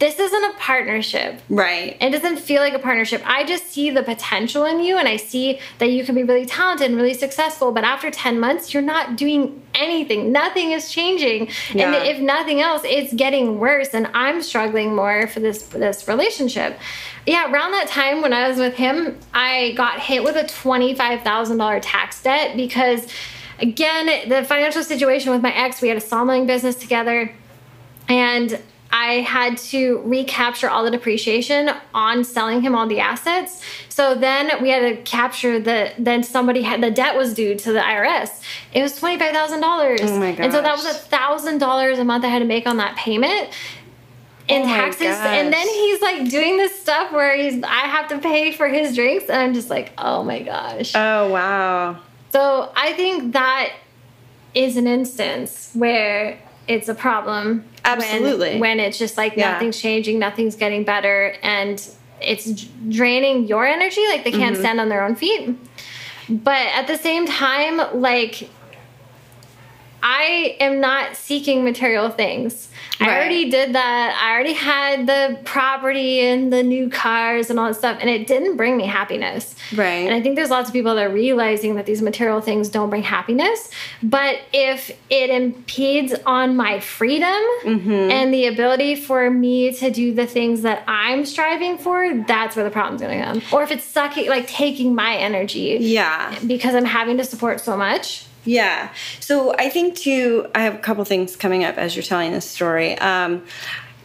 this 0.00 0.18
isn't 0.18 0.44
a 0.44 0.54
partnership. 0.54 1.40
right 1.50 1.96
It 2.00 2.10
doesn't 2.10 2.38
feel 2.38 2.62
like 2.62 2.72
a 2.72 2.78
partnership. 2.78 3.22
I 3.26 3.44
just 3.44 3.66
see 3.66 3.90
the 3.90 4.02
potential 4.02 4.64
in 4.64 4.80
you 4.80 4.96
and 4.96 5.06
I 5.06 5.16
see 5.16 5.60
that 5.78 5.90
you 5.90 6.04
can 6.04 6.14
be 6.14 6.22
really 6.22 6.46
talented 6.46 6.88
and 6.88 6.96
really 6.96 7.12
successful. 7.12 7.70
But 7.70 7.84
after 7.84 8.10
10 8.10 8.40
months, 8.40 8.72
you're 8.72 8.82
not 8.82 9.16
doing 9.16 9.62
anything. 9.74 10.32
Nothing 10.32 10.72
is 10.72 10.90
changing. 10.90 11.50
Yeah. 11.74 11.92
And 11.92 12.06
if 12.06 12.18
nothing 12.18 12.62
else, 12.62 12.80
it's 12.84 13.12
getting 13.12 13.58
worse. 13.58 13.90
And 13.92 14.08
I'm 14.14 14.40
struggling 14.40 14.96
more 14.96 15.26
for 15.26 15.40
this, 15.40 15.64
this 15.64 16.08
relationship. 16.08 16.78
Yeah, 17.26 17.52
around 17.52 17.72
that 17.72 17.88
time 17.88 18.22
when 18.22 18.32
I 18.32 18.48
was 18.48 18.56
with 18.56 18.74
him, 18.74 19.18
I 19.34 19.74
got 19.76 20.00
hit 20.00 20.24
with 20.24 20.36
a 20.36 20.44
$25,000 20.44 21.80
tax 21.82 22.22
debt 22.22 22.56
because, 22.56 23.06
again, 23.58 24.30
the 24.30 24.44
financial 24.44 24.82
situation 24.82 25.30
with 25.30 25.42
my 25.42 25.52
ex, 25.54 25.82
we 25.82 25.88
had 25.88 25.98
a 25.98 26.00
sawmilling 26.00 26.46
business 26.46 26.76
together 26.76 27.34
and 28.08 28.58
I 28.92 29.20
had 29.20 29.56
to 29.58 30.02
recapture 30.04 30.68
all 30.68 30.82
the 30.84 30.90
depreciation 30.90 31.70
on 31.94 32.24
selling 32.24 32.60
him 32.62 32.74
all 32.74 32.86
the 32.88 33.00
assets. 33.00 33.62
So 33.88 34.14
then 34.14 34.60
we 34.60 34.70
had 34.70 34.80
to 34.80 35.02
capture 35.02 35.60
the 35.60 35.92
then 35.98 36.22
somebody 36.22 36.62
had 36.62 36.82
the 36.82 36.90
debt 36.90 37.16
was 37.16 37.32
due 37.34 37.54
to 37.54 37.72
the 37.72 37.78
IRS. 37.80 38.42
It 38.72 38.82
was 38.82 38.98
twenty 38.98 39.18
five 39.18 39.32
thousand 39.32 39.60
dollars. 39.60 40.00
Oh 40.02 40.18
my 40.18 40.28
And 40.30 40.52
so 40.52 40.60
that 40.60 40.72
was 40.72 40.86
a 40.86 40.94
thousand 40.94 41.58
dollars 41.58 41.98
a 41.98 42.04
month 42.04 42.24
I 42.24 42.28
had 42.28 42.40
to 42.40 42.44
make 42.44 42.66
on 42.66 42.78
that 42.78 42.96
payment. 42.96 43.50
In 44.48 44.62
Oh 44.62 44.64
taxes, 44.64 45.06
and 45.06 45.52
then 45.52 45.68
he's 45.68 46.00
like 46.02 46.28
doing 46.28 46.56
this 46.56 46.80
stuff 46.80 47.12
where 47.12 47.36
he's 47.36 47.62
I 47.62 47.82
have 47.86 48.08
to 48.08 48.18
pay 48.18 48.50
for 48.50 48.66
his 48.66 48.96
drinks, 48.96 49.26
and 49.28 49.40
I'm 49.40 49.54
just 49.54 49.70
like, 49.70 49.92
oh 49.96 50.24
my 50.24 50.42
gosh. 50.42 50.92
oh 50.96 51.30
wow 51.30 52.00
So 52.32 52.72
I 52.74 52.92
think 52.94 53.34
that 53.34 53.72
is 54.52 54.76
an 54.76 54.88
instance 54.88 55.70
where 55.74 56.40
it's 56.74 56.88
a 56.88 56.94
problem. 56.94 57.64
Absolutely. 57.84 58.58
When, 58.60 58.78
it's 58.80 58.98
just 58.98 59.16
like 59.16 59.36
Yeah. 59.36 59.52
nothing's 59.52 59.80
changing, 59.80 60.18
nothing's 60.18 60.56
getting 60.56 60.84
better, 60.84 61.34
and 61.42 61.76
it's 62.20 62.44
draining 62.88 63.46
your 63.46 63.66
energy. 63.66 64.06
Like 64.08 64.24
they 64.24 64.30
Mm-hmm. 64.30 64.40
can't 64.40 64.56
stand 64.56 64.80
on 64.80 64.88
their 64.88 65.02
own 65.02 65.16
feet. 65.16 65.56
But 66.28 66.66
at 66.74 66.86
the 66.86 66.96
same 66.96 67.26
time, 67.26 67.80
like 68.00 68.48
I 70.02 70.56
am 70.60 70.80
not 70.80 71.16
seeking 71.16 71.64
material 71.64 72.10
things. 72.10 72.68
I 73.02 73.08
already 73.16 73.50
did 73.50 73.74
that. 73.74 74.20
I 74.22 74.34
already 74.34 74.52
had 74.52 75.06
the 75.06 75.38
property 75.44 76.20
and 76.20 76.52
the 76.52 76.62
new 76.62 76.90
cars 76.90 77.48
and 77.48 77.58
all 77.58 77.68
that 77.68 77.74
stuff, 77.76 77.96
and 77.98 78.10
it 78.10 78.26
didn't 78.26 78.58
bring 78.58 78.76
me 78.76 78.84
happiness. 78.84 79.54
Right. 79.74 80.04
And 80.06 80.14
I 80.14 80.20
think 80.20 80.36
there's 80.36 80.50
lots 80.50 80.68
of 80.68 80.74
people 80.74 80.94
that 80.94 81.06
are 81.06 81.12
realizing 81.12 81.76
that 81.76 81.86
these 81.86 82.02
material 82.02 82.42
things 82.42 82.68
don't 82.68 82.90
bring 82.90 83.02
happiness. 83.02 83.70
But 84.02 84.40
if 84.52 84.90
it 85.08 85.30
impedes 85.30 86.12
on 86.26 86.56
my 86.56 86.80
freedom 86.80 87.30
Mm-hmm. 87.64 87.90
and 88.10 88.32
the 88.34 88.46
ability 88.46 88.96
for 88.96 89.30
me 89.30 89.72
to 89.74 89.90
do 89.90 90.12
the 90.14 90.26
things 90.26 90.62
that 90.62 90.82
I'm 90.86 91.24
striving 91.24 91.78
for, 91.78 92.22
that's 92.26 92.54
where 92.56 92.64
the 92.64 92.70
problem's 92.70 93.00
gonna 93.02 93.22
come. 93.22 93.42
Or 93.52 93.62
if 93.62 93.70
it's 93.70 93.84
sucking, 93.84 94.28
like 94.28 94.46
taking 94.46 94.94
my 94.94 95.16
energy 95.16 95.76
Yeah. 95.80 96.34
because 96.46 96.74
I'm 96.74 96.84
having 96.84 97.16
to 97.18 97.24
support 97.24 97.60
so 97.60 97.76
much. 97.76 98.24
Yeah. 98.44 98.92
So 99.20 99.54
I 99.56 99.68
think 99.68 99.96
too, 99.96 100.50
I 100.54 100.62
have 100.62 100.74
a 100.74 100.78
couple 100.78 101.04
things 101.04 101.36
coming 101.36 101.64
up 101.64 101.76
as 101.76 101.94
you're 101.94 102.02
telling 102.02 102.32
this 102.32 102.48
story. 102.48 102.96
Um, 102.98 103.44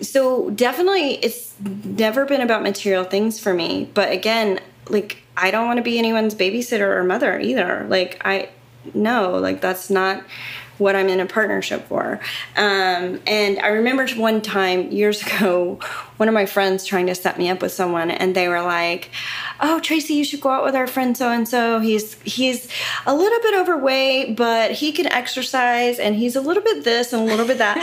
so 0.01 0.49
definitely, 0.49 1.13
it's 1.23 1.53
never 1.59 2.25
been 2.25 2.41
about 2.41 2.61
material 2.61 3.05
things 3.05 3.39
for 3.39 3.53
me. 3.53 3.89
But 3.93 4.11
again, 4.11 4.59
like 4.89 5.17
I 5.37 5.51
don't 5.51 5.65
want 5.65 5.77
to 5.77 5.83
be 5.83 5.97
anyone's 5.97 6.35
babysitter 6.35 6.97
or 6.97 7.03
mother 7.03 7.39
either. 7.39 7.85
Like 7.89 8.21
I, 8.25 8.49
no, 8.93 9.37
like 9.37 9.61
that's 9.61 9.89
not 9.89 10.23
what 10.77 10.95
I'm 10.95 11.07
in 11.07 11.19
a 11.19 11.25
partnership 11.25 11.87
for. 11.87 12.19
Um, 12.57 13.21
and 13.25 13.59
I 13.59 13.67
remember 13.67 14.07
one 14.15 14.41
time 14.41 14.91
years 14.91 15.21
ago, 15.25 15.79
one 16.17 16.27
of 16.29 16.33
my 16.33 16.45
friends 16.45 16.85
trying 16.85 17.07
to 17.07 17.15
set 17.15 17.37
me 17.37 17.49
up 17.49 17.61
with 17.61 17.71
someone, 17.73 18.09
and 18.11 18.35
they 18.35 18.47
were 18.47 18.61
like, 18.61 19.09
"Oh, 19.59 19.79
Tracy, 19.79 20.13
you 20.13 20.23
should 20.23 20.41
go 20.41 20.49
out 20.49 20.63
with 20.63 20.75
our 20.75 20.87
friend 20.87 21.17
so 21.17 21.29
and 21.29 21.47
so. 21.47 21.79
He's 21.79 22.13
he's 22.23 22.67
a 23.05 23.13
little 23.13 23.39
bit 23.41 23.53
overweight, 23.59 24.35
but 24.37 24.71
he 24.71 24.91
can 24.91 25.07
exercise, 25.07 25.99
and 25.99 26.15
he's 26.15 26.35
a 26.35 26.41
little 26.41 26.63
bit 26.63 26.83
this 26.83 27.11
and 27.13 27.21
a 27.23 27.25
little 27.25 27.45
bit 27.45 27.57
that." 27.57 27.77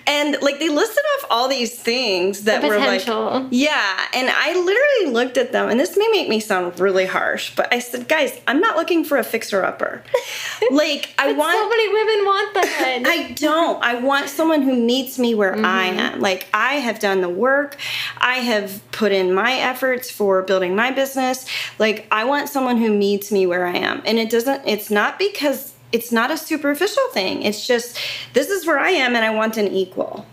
and 0.06 0.36
like 0.42 0.58
they 0.58 0.68
listed 0.68 1.02
off 1.18 1.26
all 1.30 1.48
these 1.48 1.78
things 1.78 2.42
that 2.44 2.60
The 2.62 2.68
were 2.68 2.78
like, 2.78 3.06
yeah. 3.50 4.06
And 4.14 4.28
I 4.30 4.52
literally 4.54 5.12
looked 5.14 5.36
at 5.38 5.52
them, 5.52 5.68
and 5.68 5.78
this 5.80 5.96
may 5.96 6.08
make 6.12 6.28
me 6.28 6.40
sound 6.40 6.78
really 6.80 7.06
harsh, 7.06 7.54
but 7.56 7.72
I 7.72 7.78
said, 7.78 8.06
"Guys, 8.08 8.38
I'm 8.46 8.60
not 8.60 8.76
looking 8.76 9.02
for 9.04 9.16
a 9.18 9.24
fixer 9.24 9.64
upper. 9.64 10.02
like 10.70 11.14
I 11.18 11.32
want." 11.32 11.56
so 11.56 11.68
many 11.68 11.88
women 11.88 12.26
want 12.26 12.54
that. 12.54 13.02
I 13.06 13.32
don't. 13.32 13.82
I 13.82 13.94
want 14.00 14.28
someone 14.28 14.62
who 14.62 14.74
meets 14.76 15.18
me 15.18 15.34
where 15.34 15.54
I 15.54 15.88
Mm-hmm. 15.88 15.98
am. 16.00 16.20
Like 16.20 16.46
I 16.52 16.74
have 16.74 16.98
done 17.00 17.20
the 17.22 17.28
work. 17.28 17.76
I 18.18 18.36
have 18.36 18.82
put 18.92 19.12
in 19.12 19.32
my 19.32 19.54
efforts 19.54 20.10
for 20.10 20.42
building 20.42 20.74
my 20.74 20.90
business. 20.90 21.46
Like 21.78 22.06
I 22.10 22.24
want 22.24 22.48
someone 22.48 22.78
who 22.78 22.92
meets 22.92 23.30
me 23.32 23.46
where 23.46 23.66
I 23.66 23.76
am. 23.76 24.02
And 24.04 24.18
it 24.18 24.30
doesn't 24.30 24.66
it's 24.66 24.90
not 24.90 25.18
because 25.18 25.74
it's 25.92 26.12
not 26.12 26.30
a 26.30 26.36
superficial 26.36 27.08
thing. 27.12 27.42
It's 27.42 27.66
just 27.66 27.98
this 28.34 28.48
is 28.48 28.66
where 28.66 28.78
I 28.78 28.90
am 28.90 29.16
and 29.16 29.24
I 29.24 29.30
want 29.30 29.56
an 29.56 29.68
equal. 29.68 30.26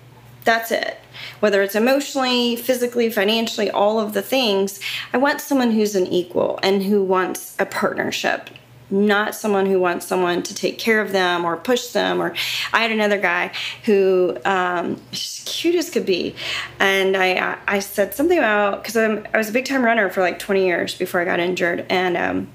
That's 0.43 0.71
it. 0.71 0.99
Whether 1.39 1.61
it's 1.63 1.75
emotionally, 1.75 2.55
physically, 2.55 3.09
financially, 3.09 3.71
all 3.71 3.99
of 3.99 4.13
the 4.13 4.21
things, 4.21 4.79
I 5.11 5.17
want 5.17 5.41
someone 5.41 5.71
who's 5.71 5.95
an 5.95 6.07
equal 6.07 6.59
and 6.61 6.83
who 6.83 7.03
wants 7.03 7.55
a 7.57 7.65
partnership, 7.65 8.49
not 8.89 9.35
someone 9.35 9.65
who 9.65 9.79
wants 9.79 10.05
someone 10.05 10.43
to 10.43 10.53
take 10.53 10.77
care 10.77 11.01
of 11.01 11.11
them 11.11 11.45
or 11.45 11.57
push 11.57 11.87
them. 11.87 12.21
Or 12.21 12.35
I 12.71 12.81
had 12.81 12.91
another 12.91 13.19
guy 13.19 13.51
who 13.85 14.37
um, 14.45 15.01
cute 15.11 15.75
as 15.75 15.89
could 15.89 16.05
be, 16.05 16.35
and 16.79 17.15
I 17.17 17.57
I 17.67 17.79
said 17.79 18.13
something 18.13 18.37
about 18.37 18.83
because 18.83 18.97
I 18.97 19.37
was 19.37 19.49
a 19.49 19.53
big 19.53 19.65
time 19.65 19.83
runner 19.83 20.09
for 20.09 20.21
like 20.21 20.39
20 20.39 20.65
years 20.65 20.95
before 20.95 21.21
I 21.21 21.25
got 21.25 21.39
injured, 21.39 21.85
and. 21.89 22.17
Um, 22.17 22.47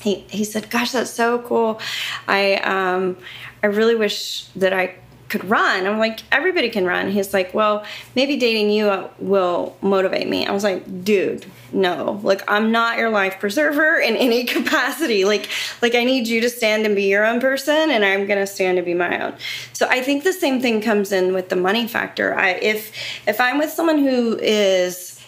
he, 0.00 0.20
he 0.30 0.44
said, 0.44 0.70
"Gosh, 0.70 0.92
that's 0.92 1.10
so 1.10 1.40
cool. 1.40 1.80
I 2.28 2.54
um, 2.58 3.16
I 3.64 3.66
really 3.66 3.96
wish 3.96 4.44
that 4.54 4.72
I 4.72 4.94
could 5.28 5.48
run." 5.48 5.86
I'm 5.86 5.98
like, 5.98 6.20
"Everybody 6.32 6.68
can 6.68 6.84
run." 6.84 7.10
He's 7.10 7.32
like, 7.32 7.54
"Well, 7.54 7.84
maybe 8.14 8.36
dating 8.36 8.70
you 8.70 8.88
uh, 8.88 9.08
will 9.18 9.76
motivate 9.80 10.28
me." 10.28 10.46
I 10.46 10.52
was 10.52 10.64
like, 10.64 11.04
"Dude, 11.04 11.46
no. 11.72 12.20
Like, 12.22 12.42
I'm 12.48 12.72
not 12.72 12.98
your 12.98 13.10
life 13.10 13.38
preserver 13.40 13.98
in 13.98 14.16
any 14.26 14.44
capacity. 14.44 15.24
Like, 15.24 15.48
like 15.82 15.94
I 15.94 16.04
need 16.04 16.28
you 16.28 16.40
to 16.40 16.50
stand 16.50 16.86
and 16.86 16.94
be 16.96 17.04
your 17.04 17.24
own 17.24 17.40
person, 17.40 17.90
and 17.90 18.04
I'm 18.04 18.26
gonna 18.26 18.46
stand 18.46 18.78
and 18.78 18.84
be 18.84 18.94
my 18.94 19.24
own." 19.24 19.34
So 19.72 19.86
I 19.88 20.02
think 20.02 20.24
the 20.24 20.32
same 20.32 20.60
thing 20.60 20.80
comes 20.80 21.12
in 21.12 21.32
with 21.32 21.48
the 21.48 21.56
money 21.56 21.86
factor. 21.86 22.34
I 22.34 22.50
if 22.50 22.92
if 23.26 23.40
I'm 23.40 23.58
with 23.58 23.70
someone 23.70 23.98
who 23.98 24.38
is 24.40 25.20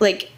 like 0.00 0.30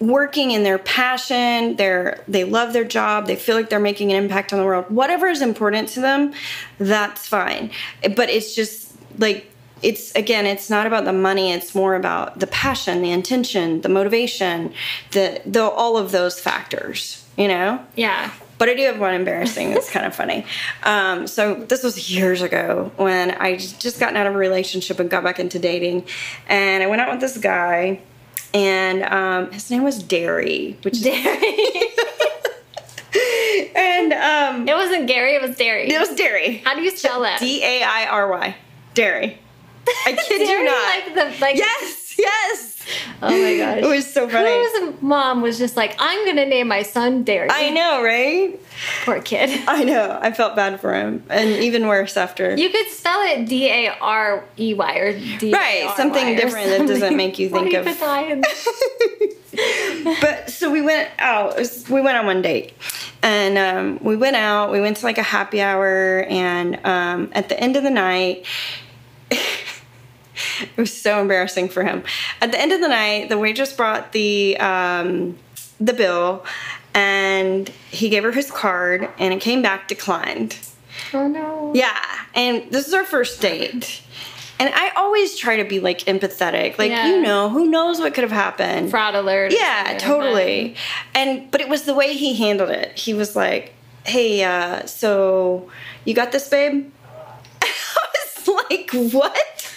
working 0.00 0.50
in 0.50 0.62
their 0.62 0.78
passion 0.78 1.76
they're 1.76 2.22
they 2.28 2.44
love 2.44 2.72
their 2.72 2.84
job 2.84 3.26
they 3.26 3.36
feel 3.36 3.56
like 3.56 3.70
they're 3.70 3.80
making 3.80 4.12
an 4.12 4.22
impact 4.22 4.52
on 4.52 4.58
the 4.58 4.64
world 4.64 4.84
whatever 4.90 5.26
is 5.28 5.40
important 5.40 5.88
to 5.88 6.00
them 6.00 6.32
that's 6.78 7.26
fine 7.26 7.70
but 8.14 8.28
it's 8.28 8.54
just 8.54 8.92
like 9.18 9.50
it's 9.82 10.14
again 10.14 10.44
it's 10.46 10.68
not 10.68 10.86
about 10.86 11.04
the 11.04 11.12
money 11.12 11.50
it's 11.52 11.74
more 11.74 11.94
about 11.94 12.38
the 12.40 12.46
passion 12.46 13.00
the 13.02 13.10
intention 13.10 13.80
the 13.80 13.88
motivation 13.88 14.72
the 15.12 15.40
the 15.46 15.62
all 15.62 15.96
of 15.96 16.12
those 16.12 16.38
factors 16.38 17.24
you 17.38 17.48
know 17.48 17.82
Yeah. 17.94 18.30
but 18.58 18.68
I 18.70 18.74
do 18.74 18.82
have 18.84 18.98
one 18.98 19.12
embarrassing 19.14 19.72
that's 19.74 19.90
kind 19.90 20.06
of 20.06 20.14
funny. 20.14 20.46
Um, 20.82 21.26
so 21.26 21.54
this 21.54 21.82
was 21.82 22.10
years 22.10 22.40
ago 22.40 22.90
when 22.96 23.32
I 23.32 23.56
just 23.56 24.00
gotten 24.00 24.16
out 24.16 24.26
of 24.26 24.34
a 24.34 24.38
relationship 24.38 24.98
and 24.98 25.10
got 25.10 25.22
back 25.22 25.38
into 25.38 25.58
dating, 25.58 26.06
and 26.48 26.82
I 26.82 26.86
went 26.86 27.02
out 27.02 27.10
with 27.10 27.20
this 27.20 27.36
guy, 27.36 28.00
and 28.54 29.02
um, 29.04 29.50
his 29.52 29.70
name 29.70 29.82
was 29.84 30.02
Derry, 30.02 30.76
which 30.82 30.94
is, 30.94 31.06
and 33.74 34.12
um, 34.12 34.68
It 34.68 34.74
wasn't 34.74 35.06
Gary, 35.06 35.34
it 35.34 35.42
was 35.42 35.56
Derry. 35.56 35.88
it 35.90 35.98
was 36.00 36.14
Derry, 36.16 36.58
How 36.58 36.74
do 36.74 36.82
you 36.82 36.90
spell 36.96 37.22
that? 37.22 37.38
D 37.40 37.62
A 37.62 37.82
I 37.82 38.06
R 38.06 38.28
Y, 38.30 38.56
Derry. 38.94 39.38
I 40.06 40.12
kid 40.12 40.40
you 40.40 40.46
Derry, 40.46 40.64
not. 40.64 40.88
Like 40.88 41.14
the 41.14 41.40
like. 41.40 41.56
yes, 41.56 42.14
yes. 42.18 42.75
Oh 43.22 43.30
my 43.30 43.56
gosh. 43.58 43.78
It 43.82 43.86
was 43.86 44.12
so 44.12 44.28
funny. 44.28 44.50
Whose 44.50 45.02
mom 45.02 45.42
was 45.42 45.58
just 45.58 45.76
like, 45.76 45.94
I'm 45.98 46.24
gonna 46.26 46.46
name 46.46 46.68
my 46.68 46.82
son 46.82 47.22
Derry. 47.24 47.48
I 47.50 47.70
know, 47.70 48.02
right? 48.02 48.60
Poor 49.04 49.20
kid. 49.22 49.62
I 49.68 49.84
know. 49.84 50.18
I 50.20 50.32
felt 50.32 50.54
bad 50.56 50.80
for 50.80 50.92
him, 50.94 51.22
and 51.30 51.48
even 51.50 51.86
worse 51.86 52.16
after. 52.16 52.56
You 52.56 52.68
could 52.70 52.88
spell 52.88 53.20
it 53.22 53.46
D 53.48 53.68
A 53.70 53.96
R 54.00 54.44
E 54.58 54.74
Y 54.74 54.96
or 54.98 55.12
D. 55.38 55.52
Right, 55.52 55.92
something 55.96 56.36
different 56.36 56.68
that 56.68 56.86
doesn't 56.86 57.16
make 57.16 57.38
you 57.38 57.48
think 57.50 57.72
of- 57.74 57.86
put 57.86 57.98
the 57.98 58.04
I 58.04 58.22
in 58.22 58.40
there? 58.42 60.16
but 60.20 60.50
so 60.50 60.70
we 60.70 60.82
went 60.82 61.08
out. 61.18 61.56
was- 61.56 61.88
we 61.88 62.00
went 62.00 62.16
on 62.18 62.26
one 62.26 62.42
date, 62.42 62.74
and 63.22 63.56
um, 63.56 63.98
we 64.04 64.16
went 64.16 64.36
out. 64.36 64.70
We 64.70 64.80
went 64.80 64.98
to 64.98 65.06
like 65.06 65.18
a 65.18 65.22
happy 65.22 65.60
hour, 65.62 66.26
and 66.28 66.78
um, 66.84 67.30
at 67.32 67.48
the 67.48 67.58
end 67.58 67.76
of 67.76 67.82
the 67.82 67.90
night, 67.90 68.44
it 70.60 70.76
was 70.76 70.92
so 70.98 71.20
embarrassing 71.20 71.68
for 71.68 71.82
him. 71.84 72.02
At 72.40 72.52
the 72.52 72.60
end 72.60 72.72
of 72.72 72.80
the 72.80 72.88
night, 72.88 73.28
the 73.28 73.38
waitress 73.38 73.72
brought 73.72 74.12
the 74.12 74.56
um, 74.58 75.36
the 75.80 75.92
bill, 75.92 76.44
and 76.94 77.68
he 77.90 78.08
gave 78.08 78.22
her 78.22 78.32
his 78.32 78.50
card, 78.50 79.08
and 79.18 79.32
it 79.34 79.40
came 79.40 79.62
back 79.62 79.88
declined. 79.88 80.58
Oh 81.12 81.28
no. 81.28 81.72
Yeah, 81.74 81.96
and 82.34 82.70
this 82.70 82.88
is 82.88 82.94
our 82.94 83.04
first 83.04 83.40
date. 83.40 84.02
And 84.58 84.72
I 84.74 84.88
always 84.96 85.36
try 85.36 85.56
to 85.56 85.64
be 85.64 85.80
like 85.80 85.98
empathetic. 86.06 86.78
Like, 86.78 86.90
Yeah. 86.90 87.08
you 87.08 87.20
know, 87.20 87.50
who 87.50 87.66
knows 87.68 88.00
what 88.00 88.14
could 88.14 88.22
have 88.24 88.32
happened? 88.32 88.88
Fraud 88.90 89.14
alert. 89.14 89.52
Yeah, 89.52 89.84
like 89.88 89.98
totally. 89.98 90.76
And 91.14 91.50
but 91.50 91.60
it 91.60 91.68
was 91.68 91.82
the 91.82 91.92
way 91.92 92.14
he 92.14 92.34
handled 92.34 92.70
it. 92.70 92.98
He 92.98 93.12
was 93.12 93.36
like, 93.36 93.74
"Hey, 94.06 94.42
uh, 94.44 94.86
so 94.86 95.68
you 96.06 96.14
got 96.14 96.32
this, 96.32 96.48
babe?" 96.48 96.90
I 97.62 97.68
was 98.46 98.48
like, 98.70 98.90
"What?" 99.12 99.75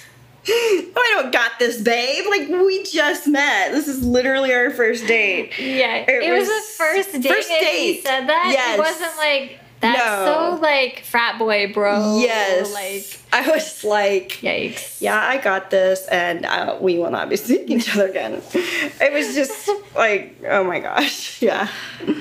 No, 0.50 1.02
I 1.02 1.22
don't 1.22 1.32
got 1.32 1.60
this, 1.60 1.82
babe. 1.82 2.26
Like 2.30 2.48
we 2.50 2.84
just 2.84 3.28
met. 3.28 3.72
This 3.72 3.88
is 3.88 4.04
literally 4.04 4.54
our 4.54 4.70
first 4.72 5.06
date. 5.08 5.58
Yeah. 5.60 5.98
It 6.08 6.24
It, 6.24 6.32
was, 6.32 6.48
was 6.48 6.48
the 6.48 6.74
first 6.84 7.12
date. 7.22 7.28
first 7.32 7.50
date. 7.50 7.96
He 7.96 8.02
said 8.02 8.28
that. 8.28 8.50
Yes. 8.52 8.78
It 8.78 8.80
wasn't 8.80 9.18
like 9.18 9.60
that's 9.82 9.98
No. 9.98 10.56
so 10.56 10.62
like 10.62 11.04
frat 11.06 11.40
boy, 11.40 11.72
bro. 11.74 12.20
yes. 12.20 12.74
Like 12.74 13.20
I 13.32 13.50
was 13.52 13.84
like, 13.84 14.30
yikes. 14.42 15.00
yeah, 15.02 15.18
I 15.18 15.38
got 15.38 15.70
this, 15.70 16.06
and 16.08 16.46
uh, 16.46 16.78
we 16.82 16.98
will 16.98 17.12
not 17.12 17.30
be 17.30 17.36
seeing 17.38 17.70
each 17.70 17.94
other 17.96 18.08
again. 18.10 18.42
It 18.54 19.14
was 19.14 19.36
just 19.36 19.70
like, 19.96 20.36
oh 20.50 20.64
my 20.66 20.80
gosh, 20.82 21.42
yeah. 21.42 21.70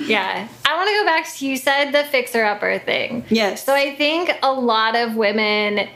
Yeah. 0.05 0.47
I 0.65 0.75
want 0.75 0.87
to 0.87 0.93
go 0.95 1.05
back 1.05 1.27
to 1.35 1.47
you 1.47 1.57
said 1.57 1.91
the 1.91 2.03
fixer 2.05 2.45
upper 2.45 2.79
thing. 2.79 3.25
Yes. 3.29 3.65
So 3.65 3.73
I 3.73 3.93
think 3.95 4.31
a 4.43 4.53
lot 4.53 4.95
of 4.95 5.15
women 5.15 5.89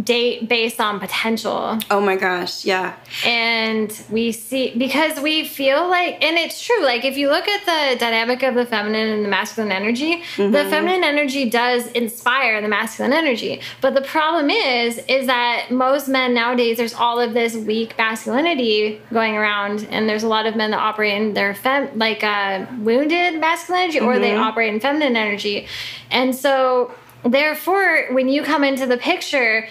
date 0.00 0.48
based 0.48 0.80
on 0.80 0.98
potential. 0.98 1.78
Oh 1.90 2.00
my 2.00 2.16
gosh, 2.16 2.64
yeah. 2.64 2.96
And 3.26 3.92
we 4.10 4.32
see 4.32 4.74
because 4.76 5.20
we 5.20 5.44
feel 5.44 5.88
like 5.88 6.22
and 6.22 6.38
it's 6.38 6.64
true, 6.64 6.82
like 6.82 7.04
if 7.04 7.16
you 7.16 7.28
look 7.28 7.46
at 7.46 7.64
the 7.64 7.98
dynamic 7.98 8.42
of 8.42 8.54
the 8.54 8.64
feminine 8.64 9.08
and 9.08 9.24
the 9.24 9.28
masculine 9.28 9.72
energy, 9.72 10.22
mm-hmm. 10.36 10.52
the 10.52 10.64
feminine 10.64 11.04
energy 11.04 11.48
does 11.48 11.86
inspire 11.88 12.60
the 12.62 12.68
masculine 12.68 13.12
energy. 13.12 13.60
But 13.80 13.94
the 13.94 14.00
problem 14.00 14.48
is 14.48 14.98
is 15.08 15.26
that 15.26 15.70
most 15.70 16.08
men 16.08 16.32
nowadays 16.32 16.78
there's 16.78 16.94
all 16.94 17.20
of 17.20 17.34
this 17.34 17.54
weak 17.54 17.96
masculinity 17.98 19.00
going 19.12 19.36
around 19.36 19.86
and 19.90 20.08
there's 20.08 20.22
a 20.22 20.28
lot 20.28 20.46
of 20.46 20.56
men 20.56 20.70
that 20.70 20.80
operate 20.80 21.20
in 21.20 21.34
their 21.34 21.54
fem 21.54 21.90
like 21.98 22.24
uh 22.24 22.64
wounded 22.78 23.40
masculinity 23.40 23.98
mm-hmm. 23.98 24.08
or 24.08 24.18
they 24.18 24.30
mm-hmm. 24.30 24.42
operate 24.42 24.72
in 24.72 24.80
feminine 24.80 25.16
energy. 25.16 25.66
And 26.10 26.34
so 26.34 26.92
therefore 27.24 28.06
when 28.10 28.28
you 28.28 28.42
come 28.42 28.64
into 28.64 28.86
the 28.86 28.96
picture 28.96 29.68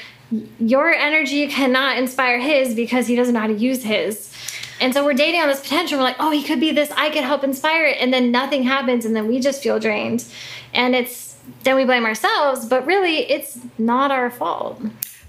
your 0.60 0.92
energy 0.92 1.48
cannot 1.48 1.98
inspire 1.98 2.40
his 2.40 2.74
because 2.76 3.08
he 3.08 3.16
doesn't 3.16 3.34
know 3.34 3.42
how 3.42 3.48
to 3.48 3.54
use 3.54 3.84
his. 3.84 4.34
And 4.80 4.94
so 4.94 5.06
we're 5.06 5.14
dating 5.14 5.42
on 5.42 5.48
this 5.48 5.60
potential. 5.60 6.00
We're 6.00 6.06
like, 6.06 6.16
oh, 6.20 6.32
he 6.32 6.42
could 6.42 6.60
be 6.60 6.72
this. 6.72 6.92
I 6.92 7.12
could 7.12 7.24
help 7.24 7.44
inspire 7.44 7.86
it. 7.86 7.98
And 8.00 8.12
then 8.12 8.32
nothing 8.32 8.64
happens. 8.64 9.06
And 9.06 9.16
then 9.16 9.28
we 9.28 9.40
just 9.40 9.62
feel 9.62 9.80
drained. 9.80 10.26
And 10.74 10.96
it's, 10.96 11.38
then 11.64 11.76
we 11.76 11.86
blame 11.86 12.06
ourselves. 12.06 12.66
But 12.66 12.86
really, 12.88 13.30
it's 13.30 13.60
not 13.78 14.10
our 14.10 14.32
fault. 14.32 14.82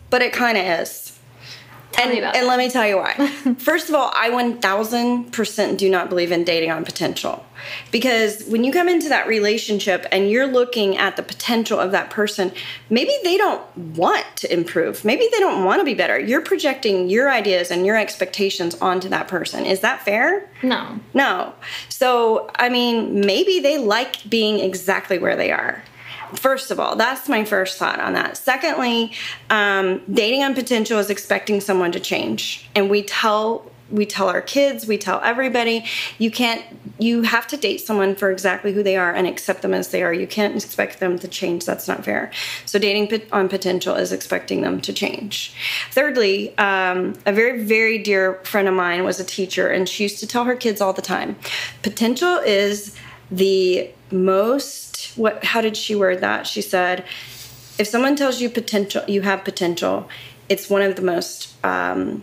But 0.09 0.23
it 0.23 0.33
kind 0.33 0.57
of 0.57 0.65
is. 0.65 1.12
Tell 1.93 2.11
and, 2.11 2.25
and 2.25 2.47
let 2.47 2.59
me 2.59 2.71
tell 2.71 2.87
you 2.87 2.97
why. 2.97 3.15
First 3.59 3.89
of 3.89 3.95
all, 3.95 4.11
I 4.15 4.31
1000% 4.31 5.77
do 5.77 5.91
not 5.91 6.09
believe 6.09 6.33
in 6.33 6.45
dating 6.45 6.71
on 6.71 6.85
potential. 6.85 7.45
Because 7.91 8.45
when 8.47 8.65
you 8.65 8.73
come 8.73 8.89
into 8.89 9.09
that 9.09 9.29
relationship 9.29 10.07
and 10.11 10.31
you're 10.31 10.47
looking 10.47 10.97
at 10.97 11.17
the 11.17 11.23
potential 11.23 11.79
of 11.79 11.93
that 11.93 12.11
person, 12.11 12.51
maybe 12.91 13.15
they 13.23 13.37
don't 13.37 13.63
want 13.77 14.25
to 14.37 14.53
improve. 14.53 15.05
Maybe 15.05 15.29
they 15.31 15.39
don't 15.39 15.65
want 15.65 15.81
to 15.81 15.85
be 15.85 15.95
better. 15.95 16.19
You're 16.19 16.41
projecting 16.41 17.09
your 17.09 17.31
ideas 17.31 17.71
and 17.71 17.87
your 17.87 17.97
expectations 17.97 18.75
onto 18.77 19.09
that 19.11 19.29
person. 19.29 19.65
Is 19.65 19.81
that 19.81 20.03
fair? 20.03 20.51
No. 20.63 20.99
No. 21.15 21.55
So, 21.89 22.51
I 22.57 22.69
mean, 22.69 23.21
maybe 23.21 23.61
they 23.61 23.79
like 23.79 24.29
being 24.29 24.59
exactly 24.59 25.19
where 25.19 25.37
they 25.37 25.53
are 25.53 25.85
first 26.35 26.71
of 26.71 26.81
all, 26.81 26.97
that's 26.97 27.29
my 27.29 27.45
first 27.45 27.79
thought 27.79 28.01
on 28.01 28.13
that. 28.15 28.37
Secondly, 28.37 29.13
um, 29.51 30.03
dating 30.13 30.43
on 30.43 30.55
potential 30.55 30.99
is 30.99 31.11
expecting 31.11 31.61
someone 31.61 31.93
to 31.93 32.01
change, 32.01 32.69
and 32.75 32.91
we 32.91 33.03
tell 33.03 33.71
we 33.93 34.07
tell 34.07 34.29
our 34.29 34.41
kids, 34.41 34.87
we 34.87 34.97
tell 34.97 35.21
everybody, 35.23 35.85
you 36.19 36.31
can't, 36.31 36.65
you 36.99 37.23
have 37.23 37.47
to 37.49 37.57
date 37.57 37.79
someone 37.79 38.15
for 38.15 38.31
exactly 38.31 38.73
who 38.73 38.83
they 38.83 38.97
are 38.97 39.13
and 39.13 39.27
accept 39.27 39.63
them 39.63 39.75
as 39.75 39.89
they 39.89 40.03
are. 40.03 40.13
You 40.13 40.27
can't 40.27 40.57
expect 40.57 40.99
them 40.99 41.19
to 41.19 41.29
change. 41.29 41.67
That's 41.67 41.87
not 41.87 42.05
fair. 42.05 42.33
So, 42.65 42.79
dating 42.79 43.23
on 43.33 43.49
potential 43.49 43.95
is 43.95 44.13
expecting 44.13 44.63
them 44.63 44.81
to 44.81 44.93
change. 44.93 45.55
Thirdly, 45.91 46.57
um, 46.59 47.15
a 47.27 47.33
very, 47.33 47.65
very 47.65 47.99
dear 47.99 48.41
friend 48.45 48.67
of 48.67 48.75
mine 48.75 49.05
was 49.05 49.21
a 49.21 49.25
teacher, 49.25 49.69
and 49.69 49.89
she 49.89 50.05
used 50.05 50.19
to 50.21 50.27
tell 50.27 50.45
her 50.45 50.57
kids 50.57 50.81
all 50.81 50.93
the 50.93 51.03
time 51.03 51.37
potential 51.83 52.37
is 52.39 52.97
the 53.33 53.91
most 54.11 55.13
what 55.17 55.43
how 55.43 55.61
did 55.61 55.77
she 55.77 55.95
word 55.95 56.21
that 56.21 56.47
she 56.47 56.61
said 56.61 57.03
if 57.79 57.87
someone 57.87 58.15
tells 58.15 58.41
you 58.41 58.51
potential 58.51 59.03
you 59.09 59.23
have 59.23 59.43
potential 59.43 60.09
it's 60.49 60.69
one 60.69 60.83
of 60.83 60.97
the 60.97 61.03
most 61.03 61.55
um, 61.65 62.23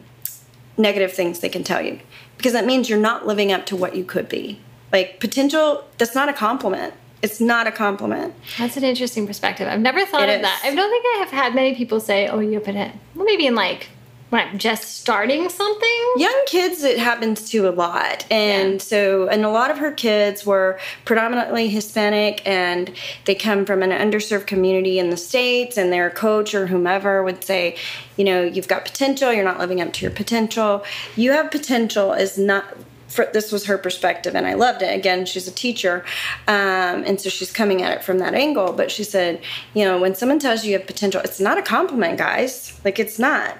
negative 0.77 1.11
things 1.11 1.39
they 1.39 1.49
can 1.49 1.63
tell 1.63 1.81
you 1.81 1.99
because 2.37 2.53
that 2.53 2.65
means 2.65 2.89
you're 2.89 2.99
not 2.99 3.25
living 3.25 3.51
up 3.51 3.65
to 3.65 3.75
what 3.75 3.95
you 3.95 4.03
could 4.03 4.29
be 4.29 4.59
like 4.91 5.19
potential 5.19 5.83
that's 5.97 6.13
not 6.13 6.29
a 6.29 6.33
compliment 6.33 6.93
it's 7.21 7.41
not 7.41 7.67
a 7.67 7.71
compliment. 7.73 8.33
That's 8.57 8.77
an 8.77 8.85
interesting 8.85 9.27
perspective. 9.27 9.67
I've 9.67 9.81
never 9.81 10.05
thought 10.05 10.29
it 10.29 10.35
of 10.35 10.35
is. 10.37 10.41
that. 10.43 10.61
I 10.63 10.73
don't 10.73 10.89
think 10.89 11.05
I 11.05 11.19
have 11.19 11.31
had 11.31 11.53
many 11.53 11.75
people 11.75 11.99
say, 11.99 12.29
"Oh, 12.29 12.39
you 12.39 12.53
have 12.53 12.63
potential." 12.63 12.97
Well, 13.13 13.25
maybe 13.25 13.45
in 13.45 13.55
like 13.55 13.89
I'm 14.31 14.59
just 14.59 14.99
starting 14.99 15.49
something? 15.49 16.13
Young 16.17 16.43
kids, 16.45 16.83
it 16.83 16.99
happens 16.99 17.49
to 17.49 17.67
a 17.67 17.71
lot. 17.71 18.25
And 18.29 18.73
yeah. 18.73 18.77
so, 18.77 19.27
and 19.27 19.43
a 19.43 19.49
lot 19.49 19.71
of 19.71 19.79
her 19.79 19.91
kids 19.91 20.45
were 20.45 20.79
predominantly 21.05 21.67
Hispanic 21.67 22.45
and 22.45 22.91
they 23.25 23.33
come 23.33 23.65
from 23.65 23.81
an 23.81 23.89
underserved 23.89 24.45
community 24.45 24.99
in 24.99 25.09
the 25.09 25.17
States, 25.17 25.77
and 25.77 25.91
their 25.91 26.09
coach 26.09 26.53
or 26.53 26.67
whomever 26.67 27.23
would 27.23 27.43
say, 27.43 27.75
you 28.17 28.23
know, 28.23 28.43
you've 28.43 28.67
got 28.67 28.85
potential, 28.85 29.33
you're 29.33 29.43
not 29.43 29.59
living 29.59 29.81
up 29.81 29.93
to 29.93 30.01
your 30.01 30.11
potential. 30.11 30.83
You 31.15 31.31
have 31.31 31.49
potential 31.49 32.13
is 32.13 32.37
not 32.37 32.65
for, 33.07 33.25
this 33.33 33.51
was 33.51 33.65
her 33.65 33.77
perspective 33.77 34.35
and 34.35 34.45
i 34.45 34.53
loved 34.53 34.83
it 34.83 34.95
again 34.95 35.25
she's 35.25 35.47
a 35.47 35.51
teacher 35.51 36.05
um, 36.47 37.03
and 37.05 37.19
so 37.19 37.27
she's 37.27 37.51
coming 37.51 37.81
at 37.81 37.91
it 37.91 38.03
from 38.03 38.19
that 38.19 38.35
angle 38.35 38.71
but 38.71 38.91
she 38.91 39.03
said 39.03 39.41
you 39.73 39.83
know 39.83 39.99
when 39.99 40.13
someone 40.13 40.37
tells 40.37 40.63
you 40.63 40.73
you 40.73 40.77
have 40.77 40.85
potential 40.85 41.19
it's 41.23 41.39
not 41.39 41.57
a 41.57 41.61
compliment 41.63 42.19
guys 42.19 42.79
like 42.85 42.99
it's 42.99 43.17
not 43.17 43.57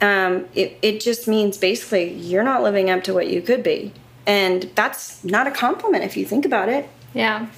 um, 0.00 0.46
it, 0.54 0.78
it 0.82 1.00
just 1.00 1.28
means 1.28 1.56
basically 1.58 2.12
you're 2.12 2.44
not 2.44 2.62
living 2.62 2.90
up 2.90 3.04
to 3.04 3.14
what 3.14 3.28
you 3.28 3.42
could 3.42 3.62
be. 3.62 3.92
And 4.26 4.70
that's 4.74 5.22
not 5.24 5.46
a 5.46 5.50
compliment 5.50 6.04
if 6.04 6.16
you 6.16 6.24
think 6.24 6.44
about 6.44 6.68
it. 6.68 6.88
Yeah. 7.14 7.48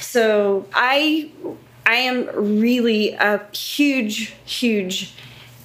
So 0.00 0.66
I 0.74 1.30
I 1.84 1.94
am 1.94 2.28
really 2.60 3.12
a 3.12 3.44
huge, 3.54 4.34
huge 4.44 5.14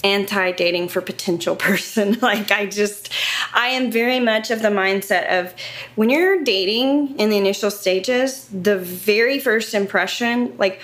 anti 0.03 0.51
dating 0.51 0.89
for 0.89 1.01
potential 1.01 1.55
person. 1.67 2.17
like 2.21 2.51
I 2.51 2.65
just 2.65 3.11
I 3.53 3.67
am 3.67 3.91
very 3.91 4.19
much 4.19 4.51
of 4.51 4.61
the 4.61 4.69
mindset 4.69 5.39
of 5.39 5.53
when 5.95 6.09
you're 6.09 6.43
dating 6.43 7.17
in 7.19 7.29
the 7.29 7.37
initial 7.37 7.71
stages, 7.71 8.47
the 8.47 8.77
very 8.77 9.39
first 9.39 9.73
impression, 9.73 10.55
like 10.57 10.81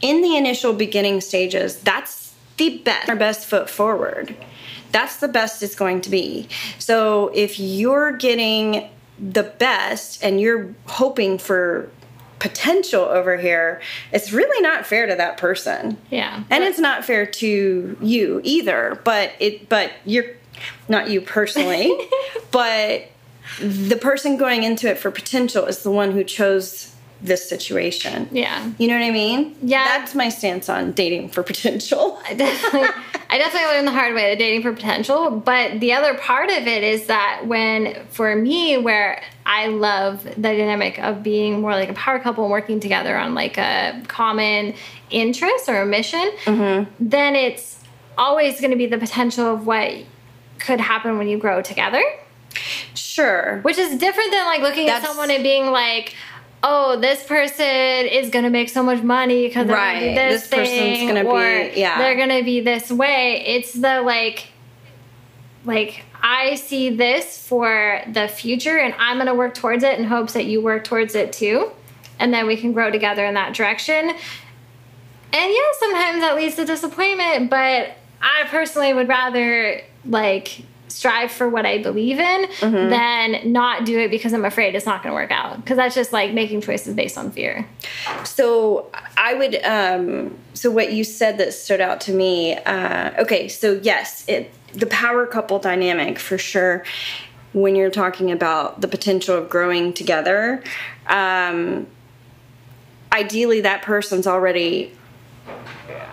in 0.00 0.22
the 0.22 0.36
initial 0.36 0.72
beginning 0.72 1.20
stages, 1.20 1.80
that's 1.80 2.34
the 2.56 2.78
best 2.78 3.08
our 3.08 3.16
best 3.16 3.46
foot 3.46 3.68
forward 3.68 4.34
that's 4.92 5.16
the 5.16 5.28
best 5.28 5.62
it's 5.62 5.74
going 5.74 6.00
to 6.02 6.10
be. 6.10 6.48
So 6.78 7.30
if 7.34 7.58
you're 7.58 8.12
getting 8.12 8.88
the 9.18 9.42
best 9.42 10.22
and 10.22 10.40
you're 10.40 10.74
hoping 10.86 11.38
for 11.38 11.90
potential 12.38 13.02
over 13.02 13.36
here, 13.36 13.80
it's 14.12 14.32
really 14.32 14.60
not 14.60 14.86
fair 14.86 15.06
to 15.06 15.14
that 15.14 15.36
person. 15.36 15.98
Yeah. 16.10 16.44
And 16.50 16.64
it's 16.64 16.78
not 16.78 17.04
fair 17.04 17.26
to 17.26 17.96
you 18.00 18.40
either, 18.44 19.00
but 19.04 19.32
it 19.38 19.68
but 19.68 19.92
you're 20.04 20.26
not 20.88 21.10
you 21.10 21.20
personally, 21.20 21.96
but 22.50 23.08
the 23.60 23.96
person 23.96 24.36
going 24.36 24.64
into 24.64 24.88
it 24.88 24.98
for 24.98 25.10
potential 25.10 25.66
is 25.66 25.82
the 25.82 25.90
one 25.90 26.12
who 26.12 26.24
chose 26.24 26.95
this 27.20 27.48
situation. 27.48 28.28
Yeah. 28.30 28.70
You 28.78 28.88
know 28.88 28.94
what 28.94 29.04
I 29.04 29.10
mean? 29.10 29.56
Yeah. 29.62 29.84
That's 29.84 30.14
my 30.14 30.28
stance 30.28 30.68
on 30.68 30.92
dating 30.92 31.30
for 31.30 31.42
potential. 31.42 32.20
I 32.28 32.34
definitely 32.34 32.88
I 33.30 33.38
definitely 33.38 33.68
learned 33.68 33.88
the 33.88 33.92
hard 33.92 34.14
way 34.14 34.30
the 34.34 34.38
dating 34.38 34.62
for 34.62 34.72
potential. 34.72 35.30
But 35.30 35.80
the 35.80 35.92
other 35.92 36.14
part 36.14 36.50
of 36.50 36.66
it 36.66 36.82
is 36.82 37.06
that 37.06 37.42
when 37.46 38.06
for 38.08 38.34
me 38.36 38.78
where 38.78 39.22
I 39.44 39.68
love 39.68 40.24
the 40.24 40.34
dynamic 40.36 40.98
of 40.98 41.22
being 41.22 41.60
more 41.60 41.72
like 41.72 41.88
a 41.88 41.94
power 41.94 42.18
couple 42.18 42.44
and 42.44 42.50
working 42.50 42.80
together 42.80 43.16
on 43.16 43.34
like 43.34 43.58
a 43.58 44.02
common 44.08 44.74
interest 45.10 45.68
or 45.68 45.80
a 45.80 45.86
mission, 45.86 46.30
mm-hmm. 46.44 46.90
then 47.00 47.34
it's 47.34 47.82
always 48.18 48.60
going 48.60 48.70
to 48.70 48.76
be 48.76 48.86
the 48.86 48.98
potential 48.98 49.52
of 49.52 49.66
what 49.66 49.92
could 50.58 50.80
happen 50.80 51.18
when 51.18 51.28
you 51.28 51.38
grow 51.38 51.62
together. 51.62 52.02
Sure. 52.94 53.60
Which 53.62 53.78
is 53.78 53.98
different 53.98 54.30
than 54.30 54.44
like 54.46 54.62
looking 54.62 54.86
That's, 54.86 55.04
at 55.04 55.08
someone 55.08 55.30
and 55.30 55.42
being 55.42 55.70
like, 55.70 56.14
oh, 56.68 56.98
this 57.00 57.22
person 57.22 57.64
is 57.64 58.28
gonna 58.30 58.50
make 58.50 58.68
so 58.68 58.82
much 58.82 59.00
money 59.00 59.46
because 59.46 59.68
right. 59.68 60.00
do 60.00 60.14
this, 60.14 60.48
this 60.48 60.50
thing, 60.50 60.90
person's 60.90 61.08
gonna 61.08 61.28
or 61.28 61.70
be 61.70 61.80
yeah. 61.80 61.98
they're 61.98 62.16
gonna 62.16 62.42
be 62.42 62.60
this 62.60 62.90
way. 62.90 63.42
It's 63.46 63.72
the 63.72 64.02
like, 64.02 64.48
like 65.64 66.02
I 66.20 66.56
see 66.56 66.90
this 66.90 67.46
for 67.46 68.02
the 68.12 68.26
future, 68.26 68.78
and 68.78 68.94
I'm 68.98 69.16
gonna 69.16 69.34
work 69.34 69.54
towards 69.54 69.84
it 69.84 69.96
in 69.96 70.04
hopes 70.04 70.32
that 70.32 70.46
you 70.46 70.60
work 70.60 70.82
towards 70.82 71.14
it 71.14 71.32
too, 71.32 71.70
and 72.18 72.34
then 72.34 72.48
we 72.48 72.56
can 72.56 72.72
grow 72.72 72.90
together 72.90 73.24
in 73.24 73.34
that 73.34 73.54
direction. 73.54 74.10
And 75.32 75.52
yeah, 75.52 75.70
sometimes 75.78 76.20
that 76.20 76.34
leads 76.34 76.56
to 76.56 76.64
disappointment, 76.64 77.48
but 77.48 77.92
I 78.20 78.44
personally 78.48 78.92
would 78.92 79.08
rather 79.08 79.82
like 80.04 80.62
strive 80.88 81.30
for 81.30 81.48
what 81.48 81.66
I 81.66 81.78
believe 81.78 82.18
in 82.18 82.46
mm-hmm. 82.46 82.90
than 82.90 83.52
not 83.52 83.84
do 83.84 83.98
it 83.98 84.10
because 84.10 84.32
I'm 84.32 84.44
afraid 84.44 84.74
it's 84.74 84.86
not 84.86 85.02
going 85.02 85.12
to 85.12 85.14
work 85.14 85.30
out. 85.30 85.56
Because 85.56 85.76
that's 85.76 85.94
just 85.94 86.12
like 86.12 86.32
making 86.32 86.60
choices 86.60 86.94
based 86.94 87.18
on 87.18 87.30
fear. 87.30 87.66
So 88.24 88.90
I 89.16 89.34
would, 89.34 89.62
um, 89.64 90.36
so 90.54 90.70
what 90.70 90.92
you 90.92 91.04
said 91.04 91.38
that 91.38 91.52
stood 91.52 91.80
out 91.80 92.00
to 92.02 92.12
me. 92.12 92.54
Uh, 92.54 93.22
okay, 93.22 93.48
so 93.48 93.80
yes, 93.82 94.24
it 94.28 94.52
the 94.72 94.86
power 94.86 95.26
couple 95.26 95.58
dynamic 95.58 96.18
for 96.18 96.38
sure. 96.38 96.84
When 97.52 97.74
you're 97.74 97.90
talking 97.90 98.30
about 98.30 98.82
the 98.82 98.88
potential 98.88 99.36
of 99.36 99.48
growing 99.48 99.94
together, 99.94 100.62
um, 101.06 101.86
ideally 103.12 103.62
that 103.62 103.80
person's 103.80 104.26
already 104.26 104.92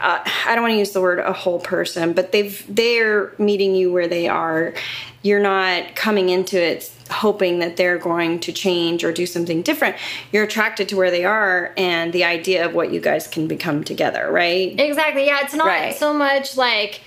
uh, 0.02 0.24
I 0.46 0.56
don't 0.56 0.64
want 0.64 0.74
to 0.74 0.78
use 0.78 0.92
the 0.92 1.02
word 1.02 1.20
a 1.20 1.34
whole 1.34 1.60
person, 1.60 2.14
but 2.14 2.32
they've 2.32 2.64
they're 2.68 3.34
meeting 3.38 3.76
you 3.76 3.92
where 3.92 4.08
they 4.08 4.28
are. 4.28 4.74
You're 5.22 5.42
not 5.42 5.96
coming 5.96 6.30
into 6.30 6.62
it 6.62 6.92
hoping 7.10 7.60
that 7.60 7.78
they're 7.78 7.98
going 7.98 8.40
to 8.42 8.52
change 8.52 9.04
or 9.04 9.12
do 9.12 9.26
something 9.26 9.62
different. 9.62 9.96
You're 10.32 10.44
attracted 10.44 10.90
to 10.90 10.98
where 10.98 11.12
they 11.12 11.24
are 11.24 11.74
and 11.78 12.12
the 12.12 12.24
idea 12.24 12.66
of 12.66 12.74
what 12.74 12.92
you 12.92 13.00
guys 13.00 13.28
can 13.28 13.48
become 13.48 13.84
together, 13.84 14.30
right? 14.32 14.78
Exactly. 14.80 15.26
Yeah, 15.26 15.40
it's 15.44 15.54
not 15.54 15.68
right. 15.68 15.96
so 15.96 16.14
much 16.14 16.58
like 16.58 17.02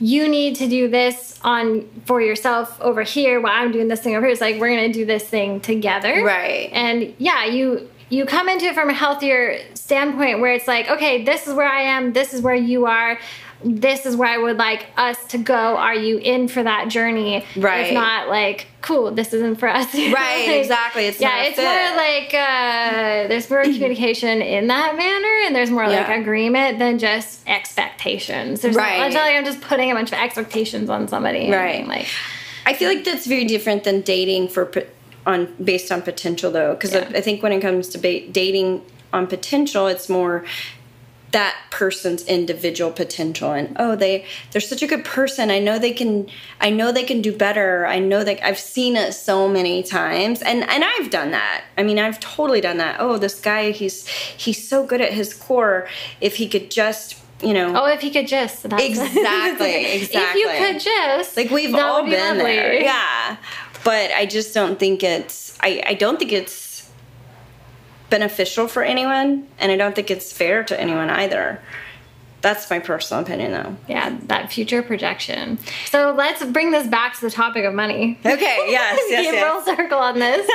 you 0.00 0.28
need 0.28 0.56
to 0.56 0.68
do 0.68 0.88
this 0.88 1.38
on 1.42 1.88
for 2.04 2.20
yourself 2.20 2.80
over 2.80 3.02
here 3.02 3.40
while 3.40 3.52
I'm 3.52 3.70
doing 3.70 3.88
this 3.88 4.00
thing 4.00 4.16
over 4.16 4.26
here. 4.26 4.32
It's 4.32 4.40
like 4.40 4.60
we're 4.60 4.74
gonna 4.74 4.92
do 4.92 5.06
this 5.06 5.24
thing 5.24 5.60
together. 5.60 6.24
Right. 6.24 6.68
And 6.72 7.14
yeah, 7.18 7.44
you 7.44 7.88
you 8.14 8.24
come 8.26 8.48
into 8.48 8.66
it 8.66 8.74
from 8.74 8.88
a 8.90 8.94
healthier 8.94 9.58
standpoint 9.74 10.40
where 10.40 10.52
it's 10.52 10.68
like, 10.68 10.88
okay, 10.90 11.24
this 11.24 11.46
is 11.46 11.54
where 11.54 11.68
I 11.68 11.80
am, 11.82 12.12
this 12.12 12.32
is 12.34 12.40
where 12.42 12.54
you 12.54 12.86
are. 12.86 13.18
This 13.66 14.04
is 14.04 14.14
where 14.14 14.28
I 14.28 14.36
would 14.36 14.58
like 14.58 14.88
us 14.98 15.16
to 15.28 15.38
go. 15.38 15.54
Are 15.54 15.94
you 15.94 16.18
in 16.18 16.48
for 16.48 16.62
that 16.62 16.88
journey? 16.88 17.46
Right. 17.56 17.86
If 17.86 17.94
not, 17.94 18.28
like, 18.28 18.66
cool, 18.82 19.10
this 19.10 19.32
isn't 19.32 19.54
for 19.56 19.68
us. 19.68 19.94
Right, 19.94 20.46
Like, 20.46 20.56
exactly. 20.60 21.06
It's 21.06 21.18
yeah, 21.18 21.28
not 21.30 21.46
it's 21.46 21.56
fit. 21.56 21.64
more 21.64 21.96
like 21.96 22.34
uh, 22.34 23.28
there's 23.28 23.48
more 23.48 23.62
communication 23.76 24.42
in 24.42 24.66
that 24.66 24.96
manner, 24.98 25.46
and 25.46 25.56
there's 25.56 25.70
more 25.70 25.88
like 25.88 26.08
agreement 26.10 26.78
than 26.78 26.98
just 26.98 27.40
expectations. 27.48 28.60
There's 28.60 28.76
Right. 28.76 28.98
Not, 28.98 29.06
it's 29.06 29.14
not 29.14 29.22
like 29.24 29.36
I'm 29.36 29.44
just 29.46 29.62
putting 29.62 29.90
a 29.90 29.94
bunch 29.94 30.12
of 30.12 30.18
expectations 30.18 30.90
on 30.90 31.08
somebody. 31.08 31.44
and, 31.46 31.54
Right. 31.54 31.86
Like, 31.86 32.06
I 32.66 32.74
feel 32.74 32.90
like 32.90 33.04
that's 33.04 33.24
very 33.26 33.44
different 33.46 33.84
than 33.84 34.02
dating 34.02 34.48
for 34.48 34.66
on 35.26 35.54
based 35.62 35.90
on 35.92 36.02
potential 36.02 36.50
though, 36.50 36.74
because 36.74 36.92
Yeah. 36.92 37.08
I, 37.14 37.18
I 37.18 37.20
think 37.20 37.42
when 37.42 37.52
it 37.52 37.60
comes 37.60 37.88
to 37.90 37.98
ba- 37.98 38.26
dating 38.30 38.82
on 39.12 39.26
potential, 39.26 39.86
it's 39.86 40.08
more 40.08 40.44
that 41.32 41.56
person's 41.72 42.22
individual 42.26 42.92
potential 42.92 43.50
and 43.50 43.74
oh 43.80 43.96
they 43.96 44.24
they're 44.52 44.60
such 44.60 44.82
a 44.82 44.86
good 44.86 45.04
person. 45.04 45.50
I 45.50 45.58
know 45.58 45.80
they 45.80 45.92
can 45.92 46.28
i 46.60 46.70
know 46.70 46.92
they 46.92 47.02
can 47.02 47.20
do 47.22 47.32
better. 47.36 47.86
I 47.86 47.98
know 47.98 48.22
that 48.22 48.44
i've 48.46 48.58
seen 48.58 48.94
it 48.94 49.12
so 49.14 49.48
many 49.48 49.82
times. 49.82 50.42
And 50.42 50.62
and 50.70 50.84
i've 50.84 51.10
done 51.10 51.32
that. 51.32 51.64
I 51.76 51.82
mean 51.82 51.98
i've 51.98 52.20
totally 52.20 52.60
done 52.60 52.76
that. 52.76 52.96
Oh 53.00 53.18
this 53.18 53.40
guy 53.40 53.72
he's 53.72 54.06
he's 54.06 54.68
so 54.68 54.86
good 54.86 55.00
at 55.00 55.12
his 55.12 55.34
core. 55.34 55.88
If 56.20 56.36
he 56.36 56.48
could 56.48 56.70
just 56.70 57.16
you 57.42 57.52
know 57.52 57.72
oh, 57.82 57.86
if 57.88 58.00
he 58.00 58.10
could 58.10 58.28
just. 58.28 58.62
That's 58.68 58.80
Exactly, 58.90 59.72
if 59.72 60.14
you 60.14 60.48
could 60.56 60.80
just. 60.80 61.36
like 61.36 61.50
we've 61.50 61.74
all 61.74 62.04
be 62.04 62.10
been 62.10 62.38
lovely. 62.38 62.44
there 62.54 62.74
yeah 62.80 63.36
but 63.84 64.10
i 64.12 64.26
just 64.26 64.52
don't 64.54 64.78
think 64.78 65.02
it's 65.02 65.56
i 65.60 65.82
i 65.86 65.94
don't 65.94 66.18
think 66.18 66.32
it's 66.32 66.90
beneficial 68.10 68.68
for 68.68 68.82
anyone 68.82 69.46
and 69.58 69.72
i 69.72 69.76
don't 69.76 69.94
think 69.94 70.10
it's 70.10 70.32
fair 70.32 70.62
to 70.64 70.78
anyone 70.80 71.10
either 71.10 71.60
that's 72.42 72.68
my 72.68 72.78
personal 72.78 73.22
opinion 73.22 73.52
though 73.52 73.74
Yeah, 73.88 74.18
that 74.24 74.52
future 74.52 74.82
projection. 74.82 75.58
So 75.86 76.12
let's 76.14 76.44
bring 76.44 76.72
this 76.72 76.86
back 76.86 77.14
to 77.14 77.22
the 77.22 77.30
topic 77.30 77.64
of 77.64 77.72
money. 77.72 78.18
okay 78.22 78.66
yes 78.68 79.00
yes, 79.08 79.24
yes. 79.32 79.64
full 79.64 79.74
circle 79.74 79.98
on 79.98 80.18
this. 80.18 80.46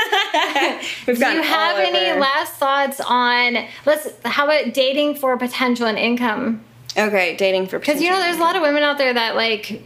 we've 1.08 1.18
Do 1.18 1.26
you 1.26 1.42
have 1.42 1.80
any 1.80 2.12
over. 2.12 2.20
last 2.20 2.54
thoughts 2.54 3.00
on 3.04 3.66
let's 3.88 4.08
how 4.24 4.44
about 4.46 4.72
dating 4.76 5.16
for 5.16 5.36
potential 5.40 5.88
and 5.88 5.98
income? 5.98 6.64
okay 6.96 7.36
dating 7.38 7.66
for 7.66 7.80
Because 7.80 8.00
you 8.04 8.12
know, 8.12 8.20
there's 8.20 8.38
a 8.38 8.40
lot 8.40 8.56
of 8.56 8.62
women 8.62 8.84
out 8.84 9.00
there 9.00 9.12
that 9.16 9.36
like, 9.36 9.82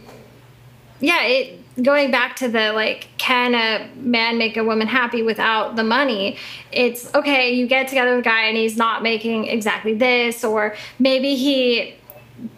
yeah, 1.00 1.22
it 1.22 1.58
going 1.82 2.10
back 2.10 2.36
to 2.36 2.48
the 2.48 2.72
like, 2.72 3.08
can 3.18 3.54
a 3.54 3.88
man 3.96 4.38
make 4.38 4.56
a 4.56 4.64
woman 4.64 4.86
happy 4.86 5.22
without 5.22 5.76
the 5.76 5.84
money? 5.84 6.36
It's 6.72 7.12
okay, 7.14 7.52
you 7.52 7.66
get 7.66 7.88
together 7.88 8.16
with 8.16 8.24
a 8.26 8.28
guy 8.28 8.44
and 8.44 8.56
he's 8.56 8.76
not 8.76 9.02
making 9.02 9.46
exactly 9.46 9.94
this, 9.94 10.44
or 10.44 10.74
maybe 10.98 11.34
he. 11.36 11.94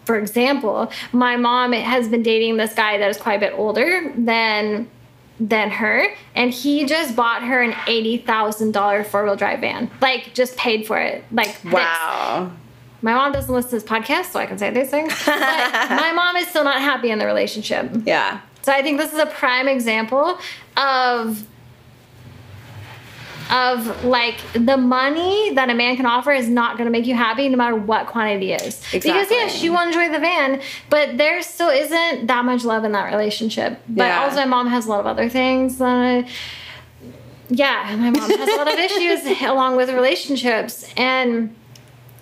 For 0.05 0.17
example, 0.17 0.91
my 1.13 1.37
mom 1.37 1.71
has 1.71 2.07
been 2.09 2.23
dating 2.23 2.57
this 2.57 2.73
guy 2.73 2.97
that 2.97 3.09
is 3.09 3.17
quite 3.17 3.35
a 3.35 3.39
bit 3.39 3.53
older 3.55 4.11
than 4.17 4.89
than 5.39 5.69
her, 5.69 6.07
and 6.33 6.51
he 6.51 6.85
just 6.85 7.15
bought 7.15 7.43
her 7.43 7.61
an 7.61 7.75
eighty 7.85 8.17
thousand 8.17 8.71
dollar 8.71 9.03
four 9.03 9.23
wheel 9.23 9.35
drive 9.35 9.59
van. 9.59 9.89
Like, 10.01 10.33
just 10.33 10.57
paid 10.57 10.87
for 10.87 10.97
it. 10.99 11.23
Like, 11.31 11.61
this. 11.61 11.73
wow 11.73 12.51
My 13.03 13.13
mom 13.13 13.31
doesn't 13.31 13.53
listen 13.53 13.69
to 13.69 13.75
this 13.77 13.83
podcast, 13.83 14.31
so 14.31 14.39
I 14.39 14.47
can 14.47 14.57
say 14.57 14.71
these 14.71 14.89
things. 14.89 15.13
But 15.25 15.89
my 15.91 16.11
mom 16.13 16.35
is 16.37 16.47
still 16.47 16.63
not 16.63 16.81
happy 16.81 17.11
in 17.11 17.19
the 17.19 17.25
relationship. 17.27 17.91
yeah 18.05 18.41
So 18.67 18.73
I 18.73 18.81
think 18.81 18.97
this 18.99 19.13
is 19.13 19.19
a 19.19 19.25
prime 19.27 19.69
example 19.69 20.37
of 20.75 21.47
of 23.49 24.03
like 24.03 24.41
the 24.51 24.75
money 24.75 25.53
that 25.53 25.69
a 25.69 25.73
man 25.73 25.95
can 25.95 26.05
offer 26.05 26.33
is 26.33 26.49
not 26.49 26.75
going 26.75 26.83
to 26.83 26.91
make 26.91 27.05
you 27.05 27.15
happy 27.15 27.47
no 27.47 27.55
matter 27.55 27.77
what 27.77 28.07
quantity 28.07 28.51
it 28.51 28.61
is. 28.61 28.81
Because 28.91 29.05
Exactly. 29.05 29.37
yeah, 29.37 29.47
she 29.47 29.69
will 29.69 29.79
enjoy 29.79 30.11
the 30.11 30.19
van, 30.19 30.61
but 30.89 31.17
there 31.17 31.41
still 31.43 31.69
isn't 31.69 32.27
that 32.27 32.43
much 32.43 32.65
love 32.65 32.83
in 32.83 32.91
that 32.91 33.09
relationship. 33.09 33.79
But 33.87 34.07
Yeah. 34.07 34.23
also 34.25 34.39
my 34.39 34.45
mom 34.47 34.67
has 34.67 34.85
a 34.85 34.89
lot 34.89 34.99
of 34.99 35.05
other 35.05 35.29
things 35.29 35.77
that 35.77 35.87
I, 35.87 36.27
yeah, 37.47 37.95
my 37.97 38.09
mom 38.09 38.29
has 38.29 38.49
a 38.49 38.57
lot 38.57 38.67
of 38.67 38.77
issues 38.89 39.41
along 39.43 39.77
with 39.77 39.89
relationships 39.91 40.91
and 40.97 41.55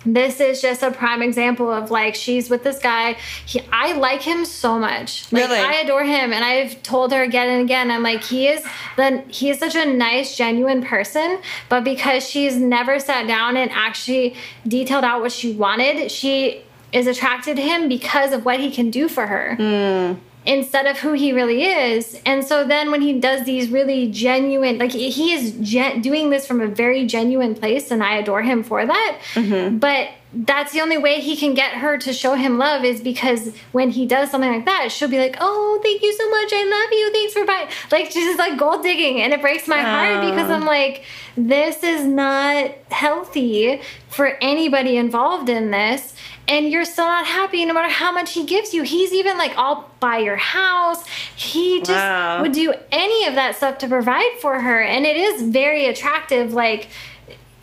this 0.06 0.40
is 0.40 0.62
just 0.62 0.82
a 0.82 0.90
prime 0.90 1.20
example 1.20 1.70
of 1.70 1.90
like 1.90 2.14
she's 2.14 2.48
with 2.48 2.62
this 2.62 2.78
guy. 2.78 3.14
He, 3.44 3.60
I 3.72 3.92
like 3.92 4.22
him 4.22 4.44
so 4.44 4.78
much. 4.78 5.30
Like, 5.32 5.48
Really? 5.48 5.58
I 5.58 5.74
adore 5.74 6.04
him, 6.04 6.32
and 6.32 6.44
I've 6.44 6.82
told 6.82 7.12
her 7.12 7.22
again 7.22 7.48
and 7.48 7.62
again. 7.62 7.90
I'm 7.90 8.02
like, 8.02 8.22
he 8.22 8.48
is 8.48 8.64
the 8.96 9.24
he 9.28 9.50
is 9.50 9.58
such 9.58 9.74
a 9.74 9.84
nice, 9.84 10.36
genuine 10.36 10.82
person. 10.82 11.40
But 11.68 11.84
because 11.84 12.28
she's 12.28 12.56
never 12.56 12.98
sat 13.00 13.26
down 13.26 13.56
and 13.56 13.70
actually 13.72 14.36
detailed 14.66 15.04
out 15.04 15.20
what 15.20 15.32
she 15.32 15.52
wanted, 15.52 16.10
she 16.10 16.62
is 16.92 17.06
attracted 17.06 17.56
to 17.56 17.62
him 17.62 17.88
because 17.88 18.32
of 18.32 18.44
what 18.44 18.60
he 18.60 18.70
can 18.70 18.90
do 18.90 19.08
for 19.08 19.26
her 19.26 19.56
hmm. 19.56 20.20
Instead 20.46 20.86
of 20.86 20.98
who 20.98 21.12
he 21.12 21.32
really 21.32 21.64
is. 21.64 22.20
And 22.24 22.44
so 22.44 22.64
then 22.64 22.90
when 22.90 23.02
he 23.02 23.18
does 23.18 23.44
these 23.44 23.68
really 23.68 24.08
genuine, 24.10 24.78
like 24.78 24.92
he 24.92 25.32
is 25.32 25.52
gen- 25.60 26.00
doing 26.00 26.30
this 26.30 26.46
from 26.46 26.60
a 26.60 26.68
very 26.68 27.06
genuine 27.06 27.54
place, 27.54 27.90
and 27.90 28.02
I 28.02 28.16
adore 28.16 28.42
him 28.42 28.62
for 28.62 28.86
that. 28.86 29.18
Mm-hmm. 29.34 29.78
But 29.78 30.10
that's 30.32 30.72
the 30.72 30.80
only 30.80 30.98
way 30.98 31.20
he 31.20 31.36
can 31.36 31.54
get 31.54 31.72
her 31.74 31.96
to 31.98 32.12
show 32.12 32.34
him 32.34 32.58
love 32.58 32.84
is 32.84 33.00
because 33.00 33.54
when 33.72 33.90
he 33.90 34.06
does 34.06 34.30
something 34.30 34.52
like 34.52 34.64
that, 34.66 34.90
she'll 34.90 35.08
be 35.08 35.18
like, 35.18 35.36
"Oh, 35.40 35.80
thank 35.82 36.02
you 36.02 36.12
so 36.12 36.30
much. 36.30 36.52
I 36.52 36.64
love 36.64 36.92
you. 36.92 37.12
Thanks 37.12 37.32
for 37.32 37.44
buying." 37.44 37.68
Like 37.90 38.10
she's 38.10 38.26
just 38.26 38.38
like 38.38 38.58
gold 38.58 38.82
digging, 38.82 39.22
and 39.22 39.32
it 39.32 39.40
breaks 39.40 39.66
my 39.68 39.80
heart 39.80 40.28
because 40.28 40.50
I'm 40.50 40.64
oh. 40.64 40.66
like, 40.66 41.04
this 41.36 41.82
is 41.82 42.04
not 42.06 42.70
healthy 42.90 43.80
for 44.08 44.36
anybody 44.40 44.96
involved 44.96 45.48
in 45.48 45.70
this 45.70 46.14
and 46.48 46.70
you're 46.70 46.84
still 46.84 47.06
not 47.06 47.26
happy 47.26 47.64
no 47.64 47.74
matter 47.74 47.92
how 47.92 48.12
much 48.12 48.32
he 48.32 48.44
gives 48.44 48.72
you. 48.72 48.82
He's 48.82 49.12
even 49.12 49.36
like, 49.36 49.52
I'll 49.56 49.90
buy 50.00 50.18
your 50.18 50.36
house. 50.36 51.06
He 51.34 51.80
just 51.80 51.90
Wow. 51.90 52.42
would 52.42 52.52
do 52.52 52.72
any 52.92 53.26
of 53.26 53.34
that 53.34 53.56
stuff 53.56 53.78
to 53.78 53.88
provide 53.88 54.38
for 54.40 54.60
her. 54.60 54.80
And 54.80 55.04
it 55.04 55.16
is 55.16 55.42
very 55.42 55.86
attractive, 55.86 56.52
like 56.52 56.88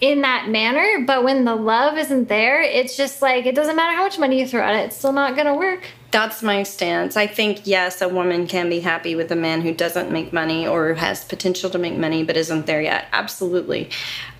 in 0.03 0.19
that 0.19 0.49
manner. 0.49 1.05
But 1.07 1.23
when 1.23 1.45
the 1.45 1.55
love 1.55 1.97
isn't 1.97 2.27
there, 2.27 2.61
it's 2.61 2.97
just 2.97 3.21
like, 3.21 3.45
it 3.45 3.55
doesn't 3.55 3.77
matter 3.77 3.95
how 3.95 4.03
much 4.03 4.19
money 4.19 4.37
you 4.37 4.45
throw 4.45 4.61
at 4.61 4.75
it, 4.75 4.87
it's 4.87 4.97
still 4.97 5.13
not 5.13 5.35
going 5.35 5.47
to 5.47 5.53
work. 5.53 5.85
That's 6.11 6.43
my 6.43 6.63
stance. 6.63 7.15
I 7.15 7.25
think 7.25 7.61
yes, 7.63 8.01
a 8.01 8.09
woman 8.09 8.45
can 8.45 8.69
be 8.69 8.81
happy 8.81 9.15
with 9.15 9.31
a 9.31 9.37
man 9.37 9.61
who 9.61 9.73
doesn't 9.73 10.11
make 10.11 10.33
money 10.33 10.67
or 10.67 10.93
has 10.95 11.23
potential 11.23 11.69
to 11.69 11.77
make 11.77 11.97
money 11.97 12.21
but 12.21 12.35
isn't 12.35 12.65
there 12.65 12.81
yet. 12.81 13.07
Absolutely. 13.13 13.89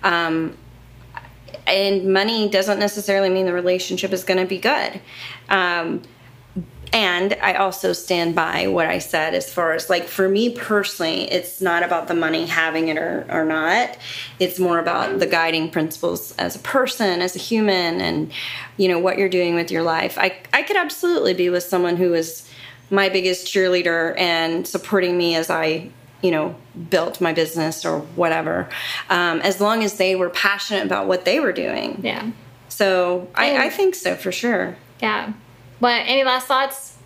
Um, 0.02 0.54
and 1.66 2.12
money 2.12 2.50
doesn't 2.50 2.78
necessarily 2.78 3.30
mean 3.30 3.46
the 3.46 3.54
relationship 3.54 4.12
is 4.12 4.22
going 4.22 4.40
to 4.40 4.46
be 4.46 4.58
good. 4.58 5.00
Um, 5.48 6.02
and 6.94 7.36
I 7.42 7.54
also 7.54 7.92
stand 7.92 8.36
by 8.36 8.68
what 8.68 8.86
I 8.86 8.98
said 8.98 9.34
as 9.34 9.52
far 9.52 9.72
as 9.72 9.90
like 9.90 10.04
for 10.04 10.28
me 10.28 10.50
personally, 10.50 11.24
it's 11.24 11.60
not 11.60 11.82
about 11.82 12.06
the 12.06 12.14
money 12.14 12.46
having 12.46 12.86
it 12.86 12.96
or, 12.96 13.26
or 13.28 13.44
not. 13.44 13.98
It's 14.38 14.60
more 14.60 14.78
about 14.78 15.18
the 15.18 15.26
guiding 15.26 15.70
principles 15.70 16.36
as 16.36 16.54
a 16.54 16.60
person, 16.60 17.20
as 17.20 17.34
a 17.34 17.40
human, 17.40 18.00
and 18.00 18.30
you 18.76 18.86
know 18.86 19.00
what 19.00 19.18
you're 19.18 19.28
doing 19.28 19.56
with 19.56 19.72
your 19.72 19.82
life. 19.82 20.16
I 20.16 20.36
I 20.52 20.62
could 20.62 20.76
absolutely 20.76 21.34
be 21.34 21.50
with 21.50 21.64
someone 21.64 21.96
who 21.96 22.14
is 22.14 22.48
my 22.90 23.08
biggest 23.08 23.48
cheerleader 23.48 24.16
and 24.16 24.64
supporting 24.64 25.18
me 25.18 25.34
as 25.34 25.50
I 25.50 25.90
you 26.22 26.30
know 26.30 26.54
built 26.90 27.20
my 27.20 27.32
business 27.32 27.84
or 27.84 28.02
whatever, 28.14 28.68
um, 29.10 29.40
as 29.40 29.60
long 29.60 29.82
as 29.82 29.94
they 29.96 30.14
were 30.14 30.30
passionate 30.30 30.86
about 30.86 31.08
what 31.08 31.24
they 31.24 31.40
were 31.40 31.52
doing. 31.52 31.98
Yeah. 32.04 32.30
So 32.68 33.28
I, 33.34 33.66
I 33.66 33.70
think 33.70 33.96
so 33.96 34.14
for 34.14 34.30
sure. 34.30 34.76
Yeah. 35.02 35.32
But 35.84 36.04
any 36.06 36.24
last 36.24 36.46
thoughts? 36.46 36.96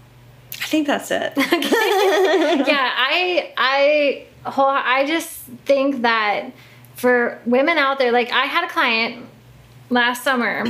I 0.53 0.67
think 0.67 0.87
that's 0.87 1.11
it. 1.11 1.33
yeah, 1.37 2.93
I 2.97 3.53
I 3.57 4.27
whole 4.49 4.67
I 4.69 5.05
just 5.05 5.31
think 5.65 6.03
that 6.03 6.53
for 6.95 7.41
women 7.45 7.77
out 7.77 7.99
there, 7.99 8.13
like 8.13 8.31
I 8.31 8.45
had 8.45 8.63
a 8.63 8.69
client 8.69 9.27
last 9.91 10.23
summer. 10.23 10.63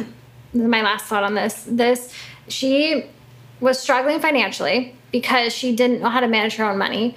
My 0.54 0.80
last 0.80 1.04
thought 1.04 1.22
on 1.22 1.34
this. 1.34 1.66
This 1.68 2.14
she 2.48 3.04
was 3.60 3.78
struggling 3.78 4.20
financially 4.20 4.94
because 5.12 5.52
she 5.52 5.76
didn't 5.76 6.00
know 6.00 6.08
how 6.08 6.20
to 6.20 6.28
manage 6.28 6.56
her 6.56 6.64
own 6.64 6.78
money 6.78 7.14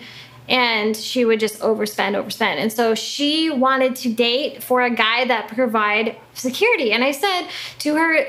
and 0.49 0.97
she 0.97 1.23
would 1.23 1.39
just 1.39 1.59
overspend 1.61 2.21
overspend 2.21 2.55
and 2.57 2.73
so 2.73 2.95
she 2.95 3.49
wanted 3.49 3.95
to 3.95 4.11
date 4.11 4.61
for 4.61 4.81
a 4.81 4.89
guy 4.89 5.23
that 5.23 5.47
provide 5.47 6.15
security 6.33 6.91
and 6.91 7.03
i 7.03 7.11
said 7.11 7.47
to 7.77 7.95
her 7.95 8.25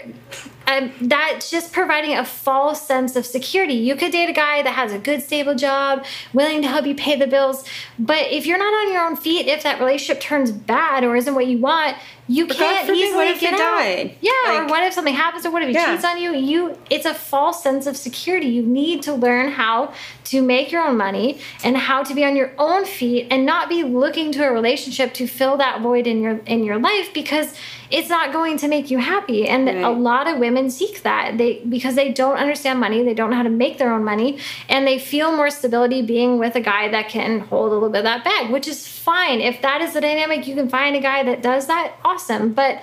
um, 0.67 0.93
that's 1.01 1.51
just 1.51 1.73
providing 1.73 2.17
a 2.17 2.25
false 2.25 2.87
sense 2.87 3.17
of 3.17 3.27
security. 3.27 3.75
You 3.75 3.97
could 3.97 4.13
date 4.13 4.29
a 4.29 4.33
guy 4.33 4.63
that 4.63 4.73
has 4.75 4.93
a 4.93 4.99
good, 4.99 5.23
stable 5.23 5.55
job, 5.55 6.05
willing 6.33 6.63
to 6.63 6.69
help 6.69 6.87
you 6.87 6.95
pay 6.95 7.17
the 7.17 7.27
bills. 7.27 7.65
But 7.99 8.27
if 8.31 8.47
you're 8.47 8.59
not 8.59 8.73
on 8.73 8.93
your 8.93 9.05
own 9.05 9.17
feet, 9.17 9.47
if 9.47 9.63
that 9.63 9.79
relationship 9.81 10.21
turns 10.23 10.51
bad 10.51 11.05
or 11.05 11.17
isn't 11.17 11.35
what 11.35 11.47
you 11.47 11.59
want, 11.59 11.97
you 12.29 12.47
But 12.47 12.57
can't 12.57 12.87
forbid, 12.87 12.99
easily 12.99 13.17
what 13.17 13.27
if 13.29 13.41
get 13.41 13.55
out. 13.61 14.11
Yeah, 14.21 14.63
or 14.63 14.67
what 14.69 14.85
if 14.85 14.95
something 14.95 15.13
happens, 15.15 15.45
or 15.45 15.51
what 15.51 15.63
if 15.63 15.69
he 15.69 15.75
Yeah. 15.75 15.93
cheats 15.93 16.05
on 16.05 16.19
you? 16.21 16.35
You, 16.35 16.79
it's 16.89 17.05
a 17.05 17.13
false 17.13 17.63
sense 17.63 17.87
of 17.87 17.97
security. 17.97 18.47
You 18.47 18.63
need 18.63 19.03
to 19.03 19.13
learn 19.13 19.51
how 19.51 19.93
to 20.27 20.41
make 20.41 20.71
your 20.73 20.87
own 20.87 20.97
money 20.97 21.41
and 21.65 21.77
how 21.77 22.03
to 22.05 22.15
be 22.15 22.25
on 22.25 22.37
your 22.37 22.53
own 22.59 22.85
feet 22.87 23.27
and 23.31 23.45
not 23.45 23.69
be 23.69 23.83
looking 23.83 24.31
to 24.33 24.45
a 24.45 24.53
relationship 24.53 25.13
to 25.15 25.27
fill 25.27 25.57
that 25.59 25.81
void 25.83 26.07
in 26.07 26.23
your 26.23 26.41
in 26.47 26.63
your 26.65 26.79
life 26.79 27.13
because 27.13 27.55
it's 27.93 28.09
not 28.09 28.33
going 28.33 28.57
to 28.59 28.69
make 28.69 28.91
you 28.91 28.99
happy. 28.99 29.47
And 29.47 29.69
a 29.69 29.91
lot 29.91 30.27
of 30.27 30.39
women 30.39 30.71
seek 30.71 31.03
that 31.03 31.37
they 31.39 31.61
because 31.69 31.95
they 31.95 32.11
don't 32.11 32.39
understand 32.39 32.81
money, 32.81 33.03
they 33.03 33.15
don't 33.15 33.31
know 33.31 33.37
how 33.37 33.43
to 33.43 33.51
make 33.51 33.79
their 33.79 33.93
own 33.93 34.03
money, 34.03 34.39
and 34.69 34.87
they 34.87 34.99
feel 34.99 35.37
more 35.37 35.51
stability 35.51 36.03
being 36.03 36.39
with 36.39 36.55
a 36.57 36.61
guy 36.61 36.89
that 36.89 37.09
can 37.09 37.41
hold 37.41 37.71
a 37.71 37.75
little 37.75 37.91
bit 37.91 37.99
of 37.99 38.05
that 38.05 38.25
bag, 38.25 38.51
which 38.51 38.67
is 38.67 38.89
fine. 38.89 39.41
If 39.41 39.61
that 39.63 39.83
is 39.83 39.93
the 39.93 40.01
dynamic, 40.01 40.47
you 40.47 40.55
can 40.55 40.69
find 40.69 40.97
a 40.97 41.01
guy 41.01 41.23
that 41.23 41.43
does 41.43 41.67
that. 41.67 41.95
Awesome, 42.05 42.53
but 42.53 42.83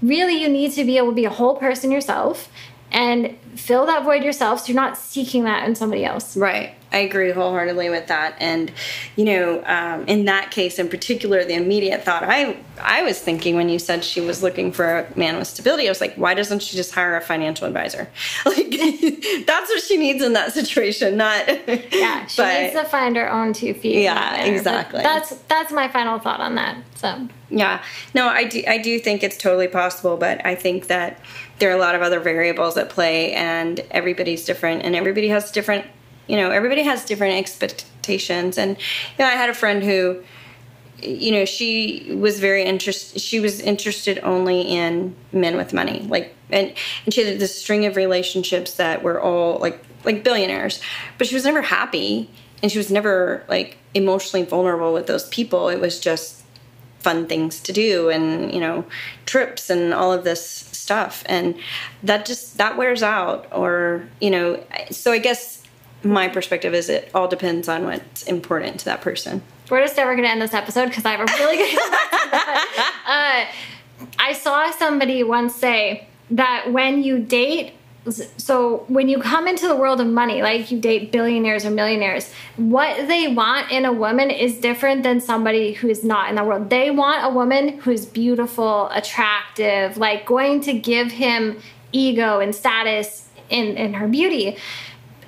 really 0.00 0.40
you 0.40 0.48
need 0.48 0.72
to 0.72 0.84
be 0.84 0.96
able 0.96 1.10
to 1.10 1.14
be 1.14 1.24
a 1.24 1.30
whole 1.30 1.56
person 1.56 1.90
yourself 1.90 2.48
and 2.90 3.36
fill 3.54 3.86
that 3.86 4.04
void 4.04 4.24
yourself 4.24 4.60
so 4.60 4.68
you're 4.68 4.82
not 4.82 4.96
seeking 4.96 5.44
that 5.44 5.68
in 5.68 5.74
somebody 5.74 6.04
else 6.04 6.36
Right. 6.36 6.74
I 6.92 6.98
agree 6.98 7.30
wholeheartedly 7.30 7.88
with 7.90 8.08
that. 8.08 8.34
And, 8.40 8.72
you 9.16 9.24
know, 9.24 9.62
um, 9.64 10.04
in 10.08 10.24
that 10.24 10.50
case 10.50 10.78
in 10.78 10.88
particular, 10.88 11.44
the 11.44 11.54
immediate 11.54 12.02
thought 12.02 12.24
I 12.24 12.56
I 12.82 13.02
was 13.02 13.18
thinking 13.20 13.56
when 13.56 13.68
you 13.68 13.78
said 13.78 14.02
she 14.02 14.20
was 14.20 14.42
looking 14.42 14.72
for 14.72 15.00
a 15.00 15.18
man 15.18 15.36
with 15.36 15.46
stability, 15.46 15.86
I 15.86 15.90
was 15.90 16.00
like, 16.00 16.14
why 16.16 16.34
doesn't 16.34 16.62
she 16.62 16.76
just 16.76 16.92
hire 16.94 17.16
a 17.16 17.20
financial 17.20 17.66
advisor? 17.66 18.08
Like, 18.46 18.70
that's 19.46 19.70
what 19.70 19.82
she 19.82 19.96
needs 19.96 20.22
in 20.22 20.32
that 20.32 20.52
situation, 20.52 21.16
not. 21.16 21.46
yeah 21.92 22.26
she 22.26 22.42
but- 22.42 22.60
needs 22.62 22.74
to 22.74 22.84
find 22.84 23.16
her 23.16 23.30
own 23.30 23.52
two 23.52 23.74
feet 23.74 24.02
Yeah, 24.02 24.36
there. 24.36 24.46
But 24.46 24.54
exactly. 24.56 25.02
that's 25.02 25.30
that's 25.48 25.72
my 25.72 25.88
final 25.88 26.18
thought 26.18 26.40
on 26.40 26.54
that 26.56 26.76
so 26.96 27.28
Yeah, 27.50 27.82
no, 28.14 28.28
I 28.28 28.44
do. 28.44 28.62
I 28.66 28.78
do 28.78 28.98
think 28.98 29.22
it's 29.22 29.36
totally 29.36 29.68
possible, 29.68 30.16
but 30.16 30.44
I 30.44 30.54
think 30.54 30.86
that 30.88 31.18
there 31.58 31.70
are 31.70 31.76
a 31.76 31.78
lot 31.80 31.94
of 31.94 32.02
other 32.02 32.18
variables 32.20 32.76
at 32.76 32.88
play, 32.90 33.32
and 33.32 33.80
everybody's 33.90 34.44
different, 34.44 34.82
and 34.82 34.96
everybody 34.96 35.28
has 35.28 35.50
different. 35.52 35.84
You 36.26 36.36
know, 36.36 36.50
everybody 36.50 36.82
has 36.82 37.04
different 37.04 37.34
expectations, 37.38 38.58
and 38.58 38.76
you 38.78 39.24
know, 39.24 39.26
I 39.26 39.34
had 39.34 39.50
a 39.50 39.54
friend 39.54 39.82
who, 39.82 40.22
you 41.02 41.32
know, 41.32 41.44
she 41.44 42.14
was 42.14 42.38
very 42.40 42.64
interested. 42.64 43.20
She 43.20 43.40
was 43.40 43.60
interested 43.60 44.20
only 44.22 44.62
in 44.62 45.14
men 45.32 45.56
with 45.56 45.72
money, 45.72 46.06
like, 46.08 46.34
and 46.50 46.72
and 47.04 47.14
she 47.14 47.24
had 47.24 47.38
this 47.38 47.60
string 47.60 47.86
of 47.86 47.96
relationships 47.96 48.74
that 48.74 49.02
were 49.02 49.20
all 49.20 49.58
like 49.58 49.82
like 50.04 50.24
billionaires, 50.24 50.80
but 51.18 51.26
she 51.26 51.34
was 51.34 51.44
never 51.44 51.62
happy, 51.62 52.30
and 52.62 52.70
she 52.70 52.78
was 52.78 52.90
never 52.90 53.44
like 53.48 53.78
emotionally 53.94 54.44
vulnerable 54.46 54.92
with 54.92 55.06
those 55.06 55.28
people. 55.28 55.68
It 55.68 55.80
was 55.80 55.98
just 55.98 56.40
fun 57.00 57.26
things 57.26 57.60
to 57.60 57.72
do 57.72 58.10
and 58.10 58.52
you 58.52 58.60
know 58.60 58.84
trips 59.24 59.70
and 59.70 59.94
all 59.94 60.12
of 60.12 60.22
this 60.22 60.44
stuff 60.44 61.24
and 61.26 61.54
that 62.02 62.26
just 62.26 62.58
that 62.58 62.76
wears 62.76 63.02
out 63.02 63.48
or 63.52 64.06
you 64.20 64.30
know 64.30 64.62
so 64.90 65.10
i 65.10 65.18
guess 65.18 65.59
my 66.02 66.28
perspective 66.28 66.74
is 66.74 66.88
it 66.88 67.10
all 67.14 67.28
depends 67.28 67.68
on 67.68 67.84
what's 67.84 68.22
important 68.24 68.80
to 68.80 68.84
that 68.86 69.00
person. 69.00 69.42
We're 69.70 69.82
just 69.82 69.96
never 69.96 70.14
going 70.14 70.24
to 70.24 70.30
end 70.30 70.42
this 70.42 70.54
episode 70.54 70.86
because 70.86 71.04
i 71.04 71.12
have 71.12 71.20
a 71.20 71.32
really 71.38 71.56
good 71.56 71.78
uh, 73.06 73.44
i 74.18 74.32
saw 74.32 74.70
somebody 74.72 75.22
once 75.22 75.54
say 75.54 76.08
that 76.30 76.72
when 76.72 77.02
you 77.02 77.18
date 77.20 77.74
so 78.10 78.84
when 78.88 79.08
you 79.08 79.20
come 79.20 79.46
into 79.46 79.68
the 79.68 79.76
world 79.76 80.00
of 80.00 80.06
money 80.06 80.42
like 80.42 80.70
you 80.70 80.80
date 80.80 81.12
billionaires 81.12 81.64
or 81.66 81.70
millionaires 81.70 82.32
what 82.56 83.08
they 83.08 83.28
want 83.28 83.70
in 83.70 83.84
a 83.84 83.92
woman 83.92 84.30
is 84.30 84.58
different 84.58 85.02
than 85.02 85.20
somebody 85.20 85.72
who 85.72 85.88
is 85.88 86.02
not 86.02 86.30
in 86.30 86.36
that 86.36 86.46
world. 86.46 86.70
They 86.70 86.90
want 86.90 87.24
a 87.24 87.28
woman 87.28 87.78
who's 87.78 88.06
beautiful 88.06 88.88
attractive 88.88 89.98
like 89.98 90.24
going 90.24 90.62
to 90.62 90.72
give 90.72 91.12
him 91.12 91.60
ego 91.92 92.40
and 92.40 92.54
status 92.54 93.28
in 93.50 93.76
in 93.76 93.94
her 93.94 94.08
beauty 94.08 94.56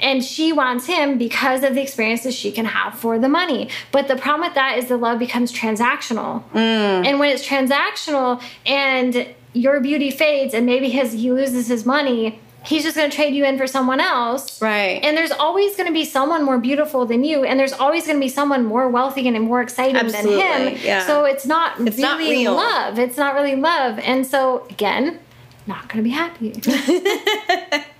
and 0.02 0.22
she 0.24 0.52
wants 0.52 0.86
him 0.86 1.16
because 1.16 1.62
of 1.62 1.74
the 1.74 1.80
experiences 1.80 2.34
she 2.34 2.52
can 2.52 2.66
have 2.66 2.94
for 2.98 3.18
the 3.18 3.28
money. 3.28 3.68
But 3.92 4.08
the 4.08 4.16
problem 4.16 4.46
with 4.48 4.54
that 4.56 4.76
is 4.78 4.86
the 4.88 4.96
love 4.96 5.18
becomes 5.18 5.52
transactional. 5.52 6.42
Mm. 6.50 7.06
And 7.06 7.18
when 7.20 7.30
it's 7.30 7.46
transactional 7.46 8.42
and 8.66 9.34
your 9.54 9.80
beauty 9.80 10.10
fades 10.10 10.52
and 10.54 10.66
maybe 10.66 10.88
his 10.90 11.12
he 11.12 11.30
loses 11.32 11.68
his 11.68 11.86
money, 11.86 12.40
he's 12.64 12.82
just 12.82 12.96
going 12.96 13.10
to 13.10 13.14
trade 13.14 13.34
you 13.34 13.44
in 13.44 13.56
for 13.58 13.66
someone 13.66 14.00
else. 14.00 14.60
Right. 14.62 15.00
And 15.02 15.16
there's 15.16 15.30
always 15.32 15.76
going 15.76 15.86
to 15.88 15.92
be 15.92 16.04
someone 16.04 16.44
more 16.44 16.58
beautiful 16.58 17.06
than 17.06 17.22
you 17.24 17.44
and 17.44 17.58
there's 17.60 17.72
always 17.72 18.04
going 18.06 18.16
to 18.16 18.20
be 18.24 18.28
someone 18.28 18.64
more 18.64 18.88
wealthy 18.88 19.28
and 19.28 19.40
more 19.40 19.60
exciting 19.62 19.94
than 19.94 20.06
Absolutely, 20.06 20.42
him. 20.74 20.78
yeah. 20.82 21.06
So 21.06 21.24
it's 21.24 21.46
not 21.46 21.78
It's 21.80 21.96
really 21.96 22.02
not 22.02 22.18
real. 22.18 22.54
love. 22.54 22.98
It's 22.98 23.16
not 23.16 23.34
really 23.34 23.56
love. 23.56 23.98
And 24.00 24.26
so 24.26 24.66
again, 24.70 25.18
not 25.66 25.88
going 25.88 25.98
to 25.98 26.02
be 26.02 26.10
happy. 26.10 26.60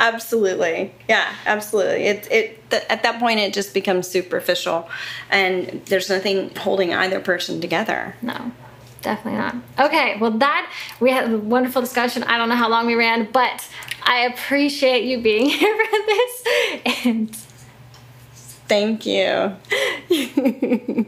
absolutely 0.00 0.92
yeah 1.08 1.32
absolutely 1.46 2.04
it 2.06 2.26
it 2.30 2.70
th- 2.70 2.82
at 2.88 3.02
that 3.02 3.20
point 3.20 3.38
it 3.38 3.52
just 3.52 3.72
becomes 3.74 4.08
superficial 4.08 4.88
and 5.30 5.82
there's 5.86 6.08
nothing 6.08 6.50
holding 6.56 6.92
either 6.92 7.20
person 7.20 7.60
together 7.60 8.16
No, 8.22 8.50
definitely 9.02 9.38
not. 9.38 9.54
Okay, 9.78 10.16
well, 10.18 10.32
that 10.32 10.72
we 11.00 11.10
had 11.10 11.30
a 11.30 11.38
wonderful 11.38 11.80
discussion. 11.80 12.22
I 12.24 12.36
don't 12.38 12.48
know 12.48 12.56
how 12.56 12.68
long 12.68 12.86
we 12.86 12.94
ran, 12.94 13.28
but 13.32 13.66
I 14.04 14.20
appreciate 14.26 15.04
you 15.04 15.20
being 15.22 15.48
here 15.58 15.76
for 15.76 15.90
this. 16.06 16.42
And 17.06 17.36
thank 18.68 19.04
you 19.04 19.20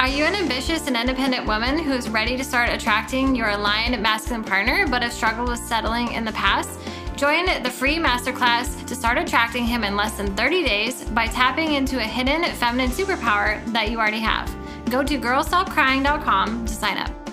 are 0.00 0.08
you 0.08 0.24
an 0.24 0.34
ambitious 0.34 0.86
and 0.88 0.96
independent 0.96 1.46
woman 1.46 1.78
who's 1.78 2.08
ready 2.08 2.36
to 2.36 2.42
start 2.42 2.70
attracting 2.70 3.36
your 3.36 3.50
aligned 3.50 4.00
masculine 4.02 4.42
partner 4.44 4.86
but 4.88 5.02
have 5.02 5.12
struggled 5.12 5.48
with 5.48 5.60
settling 5.60 6.12
in 6.12 6.24
the 6.24 6.32
past? 6.32 6.78
Join 7.18 7.46
the 7.64 7.70
free 7.70 7.96
masterclass 7.96 8.86
to 8.86 8.94
start 8.94 9.18
attracting 9.18 9.64
him 9.64 9.82
in 9.82 9.96
less 9.96 10.16
than 10.16 10.36
30 10.36 10.62
days 10.62 11.02
by 11.02 11.26
tapping 11.26 11.74
into 11.74 11.98
a 11.98 12.02
hidden 12.02 12.44
feminine 12.54 12.90
superpower 12.90 13.60
that 13.72 13.90
you 13.90 13.98
already 13.98 14.20
have. 14.20 14.48
Go 14.88 15.02
to 15.02 15.18
girlstopcrying.com 15.18 16.64
to 16.64 16.72
sign 16.72 16.96
up. 16.96 17.27